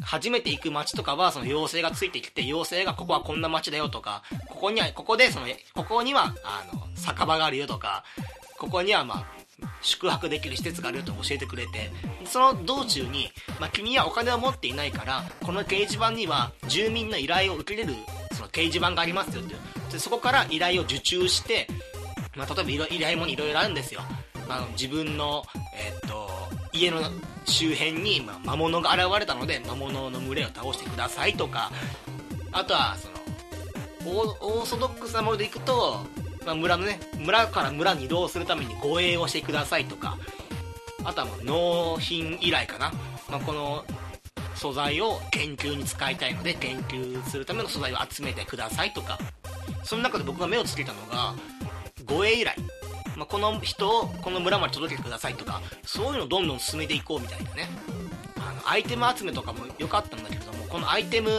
[0.00, 8.04] 初めて行く街とかは、その妖精がついてきて、妖精がここはこんな街だよとか、ここには、ここで、その、ここには、あの、酒場があるよとか、
[8.58, 9.24] ここにはまあ
[9.82, 11.90] 宿泊できる施設があるよと教えてくれて
[12.24, 17.94] その道中に、まあ、君はお金を持っていないからこの掲示板には住民の依頼を受けれる
[18.32, 19.60] その掲示板がありますよっていう。
[19.92, 21.68] でそこから依頼を受注して、
[22.34, 24.00] まあ、例えば依頼もいろいろあるんですよ、
[24.48, 25.42] まあ、自分の、
[25.76, 26.28] えー、っと
[26.72, 27.00] 家の
[27.44, 31.70] 周辺に、ま魔物が現れたので魔物の群れを倒してくださいとか
[32.52, 33.14] あとはその
[34.40, 36.00] オーソドックスなものでいくと
[36.44, 40.18] まあ、村のね村から村に移動するために護衛をしてくださいとか
[41.02, 42.92] あとは納品依頼かな、
[43.30, 43.82] まあ、この
[44.54, 49.18] 素材を研究に使いたいので研究するための素材を集めてくださいとか。
[49.84, 51.34] その中で僕が目をつけたのが
[52.06, 52.56] 護衛依頼、
[53.16, 57.68] まあ、この人をこの村まで届けてくださいとかそういうのをどんどん進めていこうみたいなね。
[58.36, 61.30] あのアイテム集めとかも良かったんだけれどもこのアイテム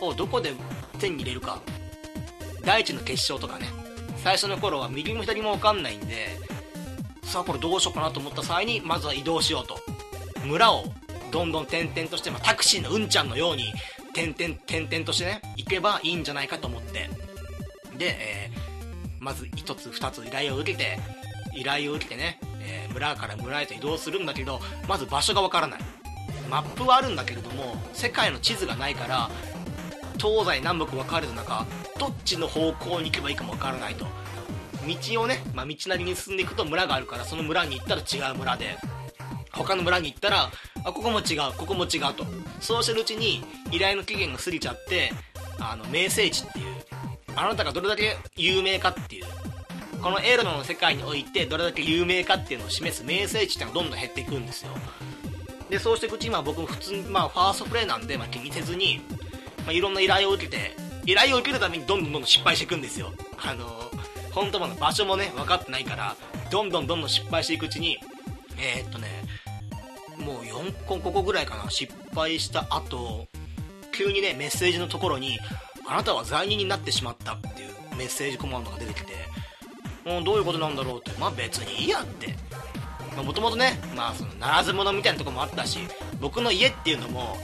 [0.00, 0.52] をどこで
[0.98, 1.60] 手に入れるか。
[2.62, 3.66] 大地の結晶とかね。
[4.22, 6.38] 最初の頃は右も左も分かんないんで
[7.22, 9.78] さあこれどうしようかなと思った際にまずは移動しようと。
[10.46, 10.84] 村を
[11.30, 13.72] どんどん転々として、まあ、タクシーのうんちゃんのように
[14.14, 17.10] 点々点々としてね行けばいいんじゃないかと思って。
[17.98, 18.63] で、えー、
[19.24, 20.98] まず1つ2つ依頼を受けて
[21.54, 25.80] 依頼を受けてね、えー、村から村へと移動するんだけどまず場所がわからない。
[26.50, 29.30] マップはあるんだけれども世界の地図がないから
[30.18, 31.66] 東西南北分かれる中
[31.98, 34.06] どっちの方向に行けばいいかも分からないと。
[34.86, 38.76] 道をね、まあ、道なりに進んでいくと村があるからその村に行ったら違う村で
[39.50, 40.50] 他の村に行ったら
[40.84, 42.26] あここも違うここも違うと。
[42.60, 45.12] そうしてるうちに依頼の期限が過ぎちゃって
[45.58, 46.93] あの名声地っていう
[47.36, 49.24] あなたがどれだけ有名かっていう。
[50.02, 54.70] このエロの世界においてどれだけ有名かっていうのを示す名声地っていうのがどんどん減っていくんですよ。
[55.70, 59.00] でそうしていくうちに、まあ、僕普通に、まあ、ファーストプレイなんで、まあ、気にせずに
[59.64, 63.12] まあ、いろんな依頼を受けて依頼を受けるためにどんどんどんどん失敗していくんですよ。
[63.38, 63.66] あの
[64.32, 66.16] 本当の場所もね分かってないから
[66.50, 67.98] どんどんどんどん失敗していくうちに
[68.58, 69.08] えー、っとね
[70.18, 73.26] もう4個5個ぐらいかな失敗した後
[73.92, 75.38] 急にねメッセージのところに
[75.86, 79.12] あなたは罪人になってしまったっていうメッセージコマンドが出てきて
[80.04, 82.34] もうどういうことなんだろうってまあ別にいいやって。
[83.22, 85.78] もともとねまあそのならず者みたいなとこもあったし
[86.20, 87.36] 僕の家っていうのも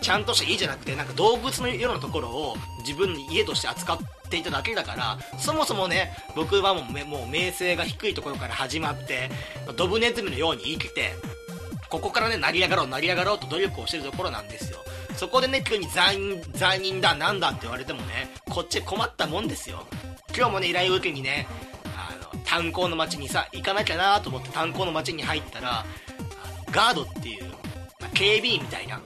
[0.00, 9.30] ちゃんとした家じゃなくてなんか動物のようなところを自分の家として扱っていただけだからそもそもね僕はもうもう名声が低いところから始まって
[9.76, 11.12] ドブネズミのように生きて
[11.88, 14.78] ここからね成り上がろう成り上がろうと努力をしてるところなんですよ。
[15.16, 19.86] そこでね急に罪人罪人だなんだって言われてもねこっち困ったもんですよ。
[20.34, 21.46] 今日もね依頼を受けにね
[21.96, 25.84] あの炭鉱の町にさ行かなきゃなと思って炭鉱の町に入ったら
[26.70, 27.44] ガードっていう、
[28.00, 29.00] まあ、警備員みたいな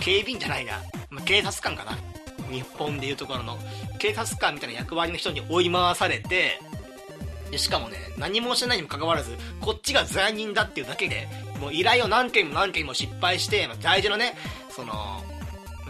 [0.00, 1.96] 警備員じゃないな、まあ、警察官かな
[2.50, 3.58] 日本でいうところの
[3.98, 6.58] 警察官みたいな役割の人に追い回されて
[7.50, 11.28] でしかもね何もしてないにもかかわらずこっちが罪人だっていうだけで
[11.60, 14.34] もう依頼を何件も何件も失敗して、まあ、大事なね
[14.70, 15.22] その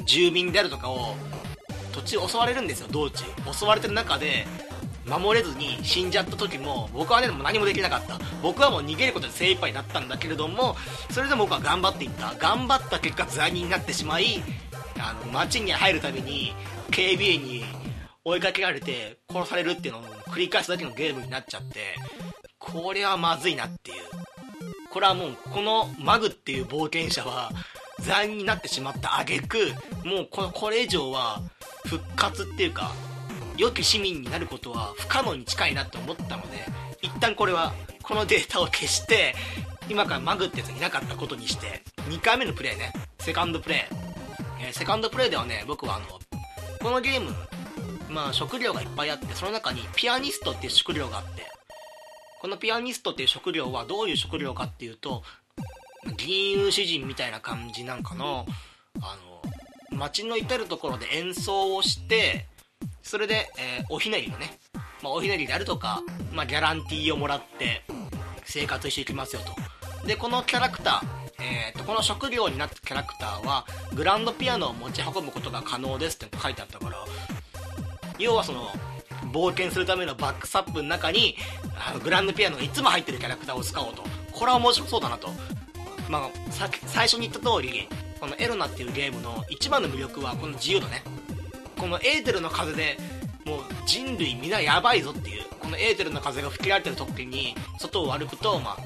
[0.04, 1.14] 住民であるとかを
[1.92, 3.24] 土地を襲われるんですよ道中。
[3.52, 4.46] 襲われてる中で
[5.06, 8.18] 守れずに死んじゃった時も僕はねもう何もできなかった。
[8.42, 10.76] 僕はもう逃げることで精一杯だったんだけれども
[11.10, 12.34] それでも僕は頑張っていった。
[12.38, 14.42] 頑張った結果罪人になってしまい
[14.98, 16.54] あの街に入るたびに
[16.90, 17.64] 警備員に
[18.24, 21.96] 追いかけられて殺されるっていうのを繰り返すだけのゲームになっちゃって
[22.58, 23.96] これはまずいなっていう。
[24.90, 27.50] これはもうこのマグっていう冒険者は
[28.02, 29.58] 罪人になってしまった挙句
[30.04, 31.40] もうこれ以上は
[31.86, 32.92] 復活っていうか
[33.56, 36.58] 良き市民になることは不可能に近いなって思ったので
[37.02, 39.34] 一旦これはこのデータを消して
[39.88, 43.78] 今からマグってやついなかったことにして2回目のプレイねセカンドプレイ、
[44.60, 46.06] えー、セカンドプレイではね僕はあの
[46.80, 47.32] このゲーム
[48.08, 51.42] まあ職業がいっぱいあってその中にピアニストっていう職業があって
[52.40, 55.22] このピアニストっていう職業はどういう職業かっていうと
[56.16, 58.46] 銀融詩人みたいな感じなんかの
[59.00, 59.16] あ
[59.90, 62.46] の街の至る所で演奏をして
[63.02, 64.58] それで、えー、おひねりのね、
[65.02, 67.82] まあ、おひねりであるとか、まあ、ギャランティーをもらって
[68.44, 70.06] 生活していきますよと。
[70.06, 76.96] でこのキャラクター、えーと、この職業になったキャラクターはグランドピアノを持ち運ぶことが可能ですって書いてあったから
[78.18, 78.68] 要はその
[79.32, 81.36] 冒険するためのバックサップの中に
[81.88, 84.02] あのグランドピアノがいつも入ってるキャラクターを使おうと。
[84.32, 85.28] これは面白そうだなと。
[86.12, 87.88] まあ、さ最初に言った通り
[88.20, 91.02] このエロナっていうゲームの一番の魅力はこの自由度ね。
[91.78, 92.98] このエーテルの風で
[93.46, 95.44] もう人類皆やばいぞっていう。
[95.58, 98.78] このエーテルの風が吹き荒れてる時に外を歩くと、まあ、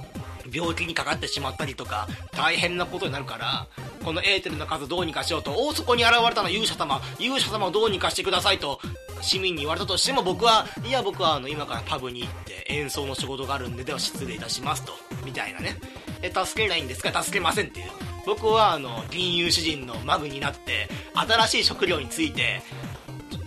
[0.52, 3.66] 病気にかかってしまったりとか大変なことになるから
[4.06, 7.02] このエーテルの数どうにかしようと大そこに現れたのは勇者様。
[7.18, 8.78] 勇者様をどうにかしてくださいと
[9.20, 14.92] 市民に言われたとしても僕はいや僕はあの今からパブに行って演奏の仕事があるんででは失礼いたしますと。
[15.24, 15.76] みたいなね。
[16.22, 17.20] え助けないんですか？
[17.20, 17.90] 助けませんっていう。
[18.24, 22.62] 僕はあの銀融詩人のマグになって新しい食料について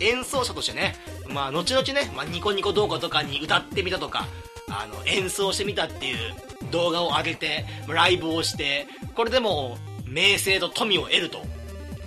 [0.00, 0.94] 演奏者としてね
[1.28, 4.26] まあ後々ね、まあ、ニコニコ動画とかに歌ってみたとか
[4.68, 6.16] あの演奏してみたっていう
[6.70, 9.76] 動画を上げてライブをしてこれでも
[10.10, 11.38] 名声と富を得ると、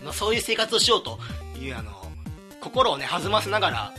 [0.03, 1.17] まあ、そういう生活をしようと。
[1.63, 1.91] いうあの
[2.59, 3.93] 心をね弾ませながら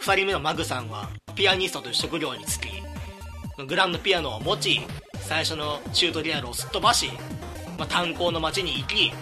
[0.00, 4.80] 2人目のマグさんはピアニストという職業に就きグランドピアノを持ち
[5.20, 7.10] 最初のチュートリアルをすっ飛ばし、
[7.78, 9.12] まあ、炭鉱の町に行き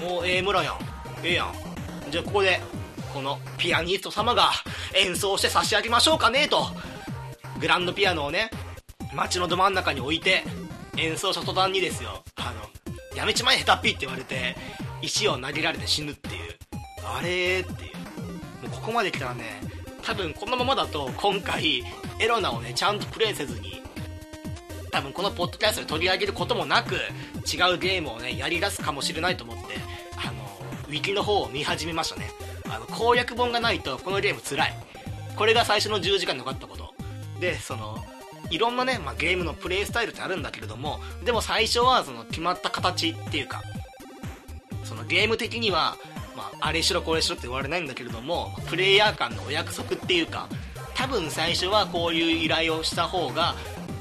[0.00, 0.74] もうええ村やん。
[1.24, 1.52] ええやん。
[2.10, 2.60] じゃあここで
[3.12, 4.50] このピアニスト様が
[4.94, 6.66] 演奏して差し上げましょうかねと。
[7.60, 8.50] グランドピアノをね
[9.14, 10.44] 街のど真ん中に置いて
[10.96, 12.22] 演奏した途端にですよ。
[12.36, 12.83] あの
[13.14, 14.56] やめちまえ下手っぴって言われて
[15.02, 16.54] 石を投げられて死ぬっていう。
[17.06, 17.28] あれ
[17.60, 18.68] っていう。
[18.68, 19.60] もうここまで来たらね
[20.02, 21.84] 多分このままだと今回
[22.18, 23.82] エロナをねちゃんとプレイせずに
[24.90, 29.62] 多分このポッドキャストで取り上げることもなく違うゲームをねやりだすかもしれないと思って
[30.16, 30.44] あの
[30.88, 32.30] ウィキの方を見始めましたね。
[32.70, 34.74] あの攻略本がないとこのゲームつらい。
[35.36, 36.94] これが最初の10時間にかかったこと。
[37.40, 38.04] でその
[38.50, 43.62] いろんなね、まあ、ゲームのプレイスタイルってあるんだけれどもでも最初はその決まった形っていうか
[44.84, 45.96] そのゲーム的には、
[46.36, 50.48] まあ、あれしろこれしろって言われないんだけれどもプレイヤー間のお約束っていうか
[50.94, 53.54] 多分最初はこういう依頼をした方が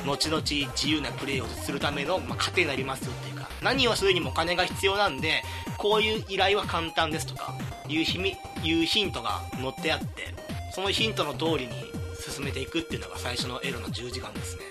[0.05, 5.41] 後々自由なプレイをするための、まあ、糧になりますよっていうか何をするにもお金が必要なんで
[5.77, 7.53] こういう依頼は簡単ですとか
[7.87, 8.19] いうヒ
[8.63, 10.33] いうヒントが載ってあって
[10.73, 14.63] そのヒントの通りに進めていくっていうのが最初のエロの10時間ですね。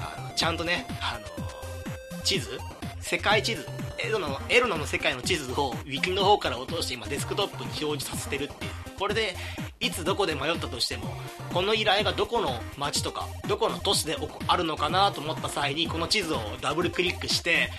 [0.00, 2.58] あのちゃんとねあの地図
[3.00, 3.66] 世界地図
[3.98, 8.70] エロのエロの世界の地図をウィキの方から落として今デスクトップに表示させてるっていう。
[8.98, 9.34] これで
[9.80, 11.04] いつどこで迷ったとしても
[11.52, 14.16] この依頼がどこの町とかどこの都市で
[14.46, 17.70] あるのかなと思った際にこの地図をダブルクリックして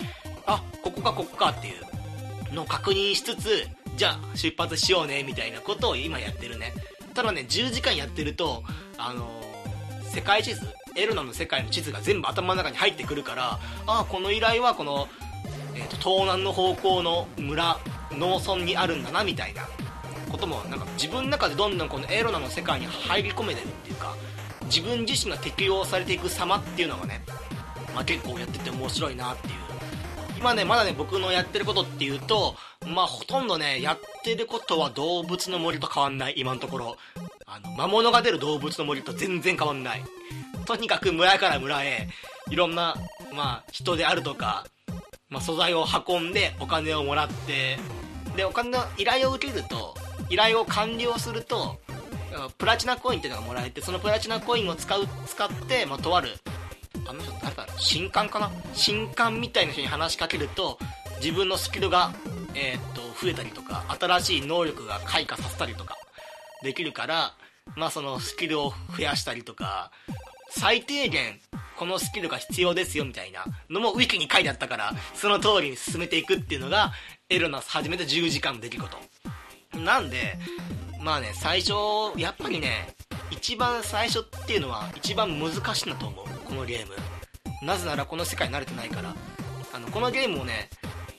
[0.46, 1.72] あここかここかってい
[2.50, 3.66] うのを確認しつつ
[3.96, 6.72] じゃあ出発しようねみたいなことを今やってるね。
[7.14, 8.62] ただね10時間やってると
[8.98, 15.08] あのー、世界地図エルナの世界の地図が全部頭の中に入ってくるからああこの依頼はこの、
[15.74, 17.78] えーと、東南の方向の村
[18.12, 19.62] 農村にあるんだなみたいな
[20.30, 24.14] こともなんか自分の中でどんどんこのエロナの世界に入り込めてるっていうか
[24.64, 27.22] 自分自身が適用されていく様っていうのがね、
[27.94, 29.54] まあ、結構やってて面白いなっていう。
[30.38, 32.56] 今ねまだね僕のやってることっていうと
[32.86, 36.96] まあほとんどねやってることは動物の森と変わんない今のところ。
[37.46, 40.04] あの魔物が出る動物の森と全然変わんない。
[40.66, 42.08] とにかく村から村へ
[42.50, 42.96] いろんな
[43.32, 44.66] まあ人であるとか、
[45.28, 47.78] まあ、素材を運んでお金をもらって
[48.36, 49.94] でお金の依頼を受けると
[50.28, 51.78] 依頼を完了すると
[52.58, 56.30] プラチナコインっていうのがもらえてそのプラチナコインを使う使って、まあ、とある
[57.08, 58.50] あの人誰だろう新刊かな？
[58.74, 60.78] 新刊みたいな人に話しかけると
[61.22, 62.12] 自分のスキルが、
[62.54, 65.96] えー、っと増えたりとか新しい能力が開花させたりとか
[66.62, 67.34] できるから
[67.74, 69.90] まあそのスキルを増やしたりとか
[70.50, 71.40] 最低限
[71.76, 76.92] このスキルが必要ですよみたいなのもウィキに書いてあったからその通りに進めていくっていうのが
[77.28, 78.96] エルナス始めて10時間の出来事。
[79.78, 80.38] なんで
[81.02, 81.72] まあね最初
[82.16, 82.94] やっぱりね
[83.30, 86.26] 一番最初っていうのは一番難しいんだと思う。
[86.44, 86.94] このゲーム。
[87.62, 89.14] なぜならこの世界に慣れてないから。
[89.72, 90.70] あのこのゲームをね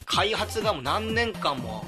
[0.05, 1.85] 開発がもう何年間も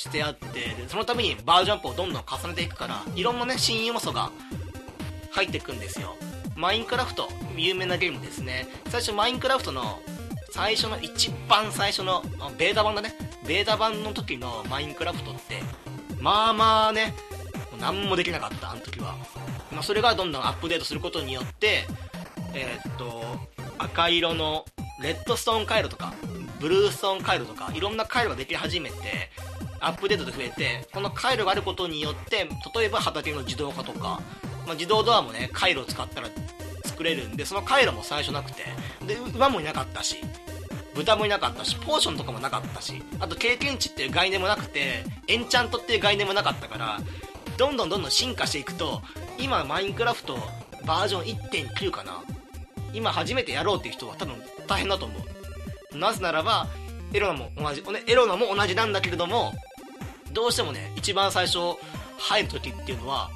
[0.00, 4.30] してあってそのためにバージョンアップをどんどん重ねていくからいろんなね新要素が
[5.30, 6.16] 入っていくんですよ。
[6.56, 8.66] マインクラフト有名なゲームですね。
[8.88, 10.00] 最初マインクラフトの
[10.50, 12.22] 最初の一番最初の
[12.58, 13.14] ベータ版だね。
[13.46, 15.62] ベータ版の時のマインクラフトって
[16.20, 17.14] まあまあね
[17.80, 19.16] 何もできなかったあの時は、
[19.72, 21.86] まあ、それがどんどんアップデートすることによって
[22.54, 23.22] えー、っと
[23.78, 24.64] 赤色の
[25.02, 26.12] レッドストーン回路とか
[26.60, 29.30] ブルーストーン回路とかいろんな回路ができ始めて
[29.80, 34.20] アップデートで増えてこの回路があることによって例えば畑の自動化とか、
[34.66, 36.28] まあ、自動ドアもね回路を使ったら
[36.84, 38.62] 作れるんでその回路も最初なくて
[39.06, 40.16] で馬もいなかったし
[40.94, 47.00] 豚もいなかったしポーションとかもなかったしあと経験値っていう概念もなくてエンチャントっていう概念もなかったから
[47.56, 49.02] どんどんどんどん進化していくと
[49.38, 50.38] 今マインクラフト
[50.86, 52.22] バージョン1.9かな。
[52.92, 54.34] 今初めてやろうっていう人は多分
[54.66, 55.14] 大変だと思
[55.94, 55.98] う。
[55.98, 56.66] なぜならば
[57.12, 59.52] エロナも同じエロナも同じなんだけれども
[60.32, 61.58] どうしてもね一番最初
[62.18, 63.30] 入る時っていうのは、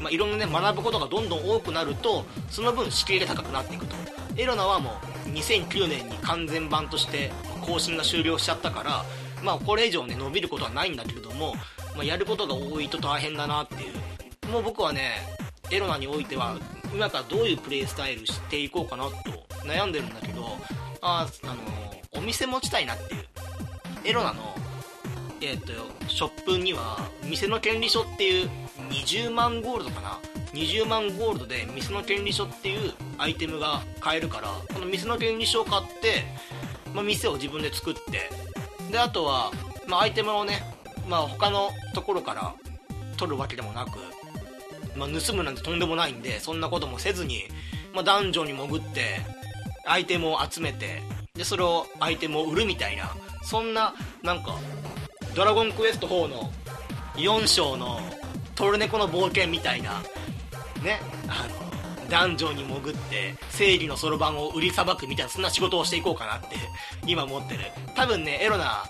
[0.00, 3.96] まあ、いろんなね学ぶことがどんどん多くなるとその分敷居が高くなっていくと。
[4.36, 4.92] エロナはも
[5.26, 9.04] う2009年に完全版として更新が終了しちゃったから
[9.42, 11.54] まあこれ以上ね伸びることはないんだけれども、
[11.96, 14.52] まあ、やることが多いと大変だなっていう。
[14.52, 15.16] もう僕はね
[15.70, 16.56] エロナにおいては
[16.94, 19.12] 今からどういうプレイスタイルしていこうかなと
[19.66, 20.56] 悩んでるんだけど
[21.02, 21.54] ああの
[22.12, 23.24] お店持ちたいなっていう。
[24.04, 24.57] エロナの
[25.40, 28.50] えっ、ー、とショップには店の権利書っていう
[28.90, 30.18] 20万ゴールドかな。
[30.52, 36.24] 20万ゴールドで店の権利書っていうアイテムが買えるからこの店の権利書を買って、
[36.94, 38.30] まあ、店を自分で作って
[38.90, 39.52] であとは、
[39.86, 40.62] まあ、アイテムをね、
[41.06, 42.54] まあ、他のところから
[43.18, 43.98] 取るわけでもなく
[44.96, 47.44] まあ、盗むなんてとんでもないんでそんなこともせずに、
[47.94, 49.20] まあ、ダンジョンに潜って
[49.86, 51.02] アイテムを集めて
[51.34, 54.56] でそれをアイテムを売るみたいなそんななんか
[55.34, 56.52] 「ドラゴンクエスト4」の
[57.16, 58.00] 4章の
[58.54, 60.02] トルネコの冒険みたいな
[60.82, 66.56] ねあのダンジョンに潜って正義のそろばんを売りさばくみたいなそんな仕事をしていこうかなって
[67.06, 67.60] 今思ってる。
[67.94, 68.84] 多分ねエロな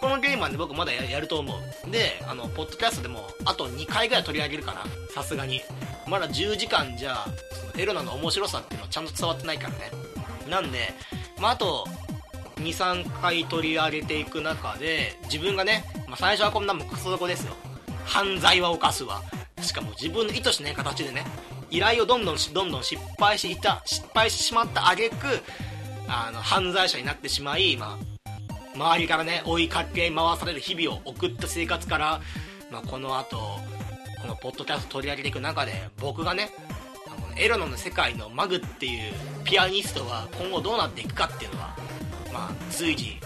[0.00, 1.90] このゲームはね僕まだやると思う。
[1.90, 4.82] であのポッドキャストでもあと2回ぐらい取り上げるかな。
[5.14, 5.62] さすがに。
[6.06, 7.24] まだ10時間じゃ
[7.76, 9.90] エロナの面白さっていうのはちゃんと伝わってないからね。
[10.48, 10.92] なんで
[11.40, 11.86] まああと
[12.56, 17.54] 23回取り上げていく中で自分がね、まあ、最初はこんなもんクソ底ですよ。
[18.04, 19.22] 犯罪は犯すわ。
[19.62, 21.24] しかも自分の意図しない形でね
[21.70, 25.16] 依頼をどんどんどんどん失敗していた失敗してしまった挙句
[26.08, 27.98] あの犯罪者になってしまい、ま
[28.50, 32.20] あ、周りからね追いかけ回される日々を送った生活から、
[32.70, 33.36] まあ、この後
[34.22, 36.50] このポッドキャスト取り上げていく中で僕がね
[37.38, 39.12] エロの世界のマグっていう
[39.44, 41.76] ピアニストは今後どうなっていくかっていうのは
[42.36, 43.18] まあ随時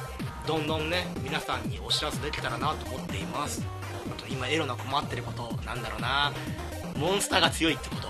[0.46, 3.62] どんどんね皆さんにお知らせできたらなと思っています。
[4.08, 6.32] あと今エロナ困ってることなんだろうな。
[6.96, 8.08] モンスターが強いってこと。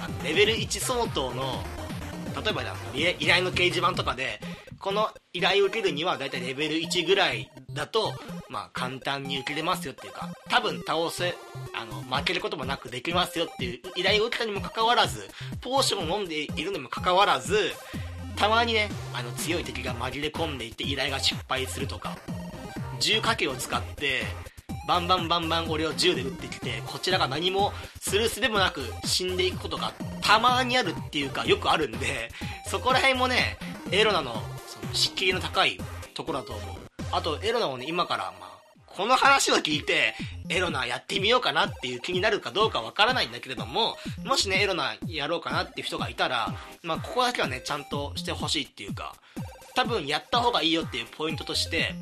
[0.00, 1.64] あのレベル1相当の
[2.42, 2.62] 例えば
[2.94, 4.40] 依頼の掲示板とかで
[4.78, 8.14] この依頼を受けるにはだいたいレベル1ぐらいだと、
[8.48, 11.34] まあ簡単に受けれますよっていうか、多分倒せ、
[11.74, 15.28] あの、負けることもなくできますよっていう依頼を受けたにもかかわらず、
[15.60, 17.72] ポーションを飲んでいるにもかかわらず、
[18.36, 22.16] たまにね、あの強い敵が紛れ込んでいって依頼が失敗するとか、
[22.98, 24.22] 銃掛けを使って、
[24.86, 32.30] バンバンバンバン俺を銃で撃ってきて、こちらが何もするすべもなく死んでいくことがたまにあるっていうかよくあるんで、
[32.66, 33.58] そこら辺もね、
[33.90, 34.42] エロナの
[34.92, 35.78] 敷居の高い
[36.14, 36.76] ところだと思う。
[37.12, 38.49] あと、エロナをね、今から、まあ、
[38.96, 40.14] この話を聞いて、
[40.48, 49.14] エロナやってみようかなっていう気になるかどうかわからないんだけれども、もしね、エロナやろうかなっていう人がいたら、まあ、ここだけはね、ちゃんとしてほしいっていうか、
[49.74, 51.94] 多分やった方がいいよっていうポイントとして、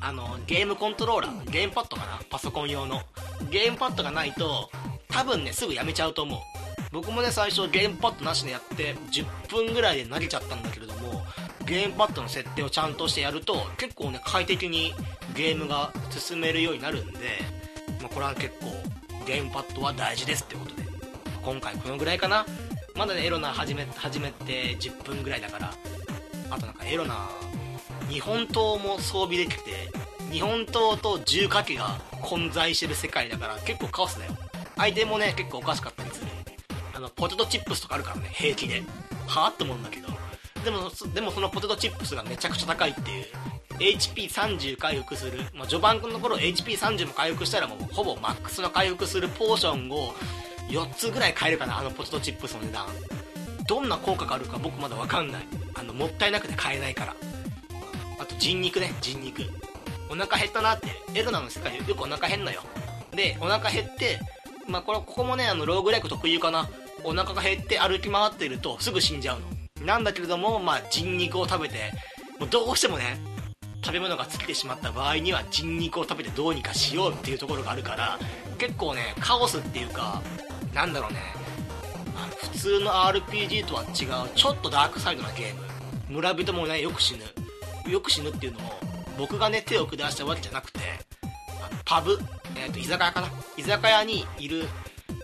[0.00, 2.20] あの、ゲームコントローラー、ゲームパッドかな？
[2.28, 3.02] パソコン用の。
[3.50, 4.70] ゲームパッドがないと、
[5.08, 6.40] 多分ね、すぐやめちゃうと思う。
[6.92, 11.22] 僕もね、最初ゲームパッドなしでやって、10分ぐらいで投げちゃったんだけれども、
[11.68, 14.94] ゲームパッドの設定をちゃんとしてやると結構ね快適に
[15.36, 17.18] ゲームが進めるようになるんで、
[18.00, 18.72] まあ、これは結構
[19.26, 20.82] ゲームパッドは大事ですってことで
[21.42, 22.46] 今回このぐらいかな。
[22.96, 25.72] まだねエロナ始め始めて10分ぐらいだから
[26.50, 27.28] あとなんかエロナ
[28.08, 29.90] 日本刀も装備できて
[30.32, 34.32] 日本刀と銃火器が混在してる世界だから結構カオスだよ。
[34.76, 36.28] 相手もね結構おかしかったりする。
[36.98, 38.82] あのポテトチップスとかあるからね平気で。
[39.28, 40.08] はあって思うんだけど。
[40.64, 43.26] でもでもそのポテトチップスがめちゃくちゃ高いっていう。
[43.78, 50.12] HP30 回復する、まあ、序盤のところ HP30 も回復したらもうほぼマックスの回復するポーションを
[50.68, 52.86] 4つぐらい買えるかなあのポテトチップスの値段。
[53.68, 55.42] どんな効果があるか僕まだ分かんない。
[55.74, 57.14] あのもったいなくて買えないから。
[58.18, 59.44] あと人肉ね人肉。
[60.10, 62.62] お腹減ったなってエルナの世界でよくお腹減んのよ。
[63.12, 64.18] でお腹減って
[64.66, 66.68] まあこれここもねあのローグライク特有かな。
[67.04, 69.40] お腹が減って歩き回ってるとすぐ死んじゃう
[69.80, 69.86] の。
[69.86, 71.92] なんだけれども、まあ、人肉を食べて
[72.38, 73.18] もうどうしてもね
[73.84, 78.18] 食べ物が尽きてしまった場合には人肉を食べてどうにかしようっていうところがあるから
[78.58, 80.20] 結構ねカオスっていうか
[80.74, 81.18] なんだろうね。
[82.40, 85.62] 普通の RPG とは違うちょっとダークサイドなゲーム。
[86.08, 87.90] 村人もねよく死ぬ。
[87.90, 88.72] よく死ぬっていうのも
[89.16, 90.80] 僕がね手を下したわけじゃなくて
[91.84, 92.18] パブ、
[92.56, 93.28] えー、と居酒屋かな。
[93.56, 94.64] 居酒屋にいる、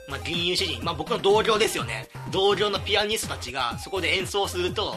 [0.09, 2.09] まあ、銀融詩人、まあ、僕の同僚ですよね。
[2.31, 4.97] 同僚のピアニストたちがそこで演奏すると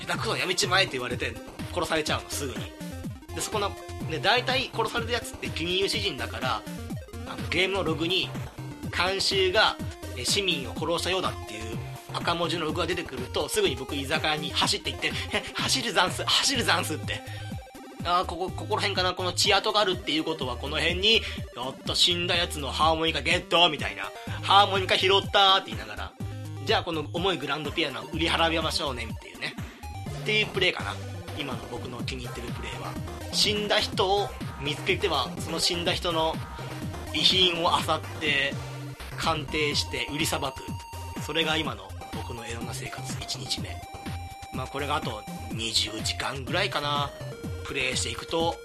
[0.00, 1.34] 下手くそやめちまえって言われて
[1.72, 2.72] 殺されちゃうのすぐに。
[3.34, 3.70] でそこの、
[4.08, 6.62] ね、大体殺されるやつって金融詩人だから
[7.26, 8.28] あのゲームのログに
[8.96, 9.76] 監修が
[10.22, 11.76] 市民を殺したようだっていう
[12.12, 15.10] 赤文字のログが出てくるとすぐに僕居酒屋に走っていって
[15.54, 17.20] 「走るざんす走るざんす」って。
[18.04, 21.20] ああここここら辺かなこの血跡があるっていうことはこの辺にや
[21.70, 24.10] っと死んだやつのハーモニカゲットみたいな
[24.42, 26.12] ハーモニカ拾ったって言いながら
[26.64, 29.54] じゃあこの重いグランドピアノ売り払いましょうねっていうね。
[30.22, 30.94] っていうプレイかな。
[31.38, 32.94] 今の僕の気に入ってるプレイは。
[33.32, 34.28] 死んだ人を
[34.62, 36.34] 見つけてはその死んだ人の
[37.14, 38.54] 遺品を漁って
[39.18, 40.62] 鑑定して売りさばく。
[41.20, 43.68] それが今の僕のエロな生活1日目。
[44.54, 47.10] まあこれがあと20時間ぐらいかな。
[47.64, 48.56] プレイしていくと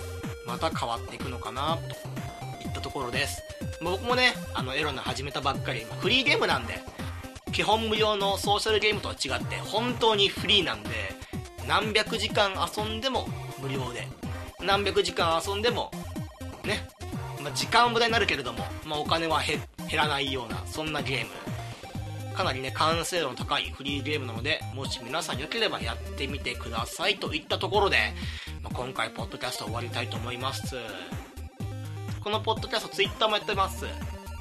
[0.45, 3.41] また変わっていくのかなといったところです。
[3.81, 6.79] 僕もねあのエロナ始めたばっかりフリーゲームなんで
[7.51, 10.89] 基本無料のソーシャルゲームとは違って本当にフリーなんで
[11.67, 13.27] 何百時間遊んでも
[13.61, 14.07] 無料で
[14.61, 15.91] 何百時間遊んでも
[16.65, 16.87] ね、
[17.41, 19.61] まあ、時間無駄になるけれども、まあ、お金は減
[19.95, 21.31] らないようなそんなゲーム。
[22.35, 27.97] かなりね完成度の高いフリーゲームなのでもし皆さんよければやってみてくださいといったところで、
[28.79, 30.77] 今回ポッドキャスト終わりたいと思います。
[32.23, 33.85] このポッドキャストツイッターもやってます。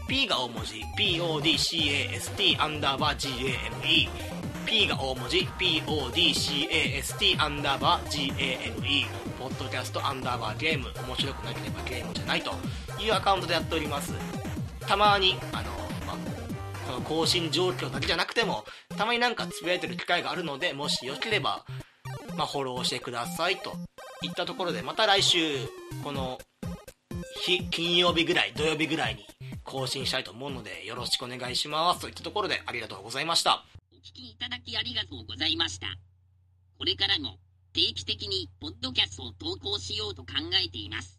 [0.08, 4.08] P が大文字 PODCAST アンダーバー GAME
[4.64, 9.06] P が大文字 PODCAST アンダーバー GAME
[9.40, 12.52] ポッドキャストアンダーバーゲーム面白くなければゲームじゃないと。
[13.02, 14.14] いうアカウントでやっております。
[14.86, 15.72] たまにあの、
[16.06, 16.16] まあ、
[16.86, 18.64] この更新状況だけじゃなくても
[18.96, 21.64] たまになんかつぶやいてる機会があるのでもしよければ、
[22.36, 23.72] まあ、フォローしてくださいと。
[24.22, 25.38] いったところでまた来週
[26.02, 26.38] この
[27.40, 29.24] 日金曜日ぐらい土曜日ぐらいに
[29.64, 33.64] 更新したいと思うのでよろしくお願いしますといったところでありがとうございました
[33.98, 35.88] お聞きいただきありがとうございました。
[36.78, 37.38] これからも
[37.72, 41.18] 定期的にポッドキャストを投稿しようと考えています。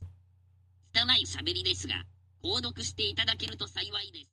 [0.93, 1.95] 拙い喋りですが、
[2.41, 4.31] 購読していただけると幸いです。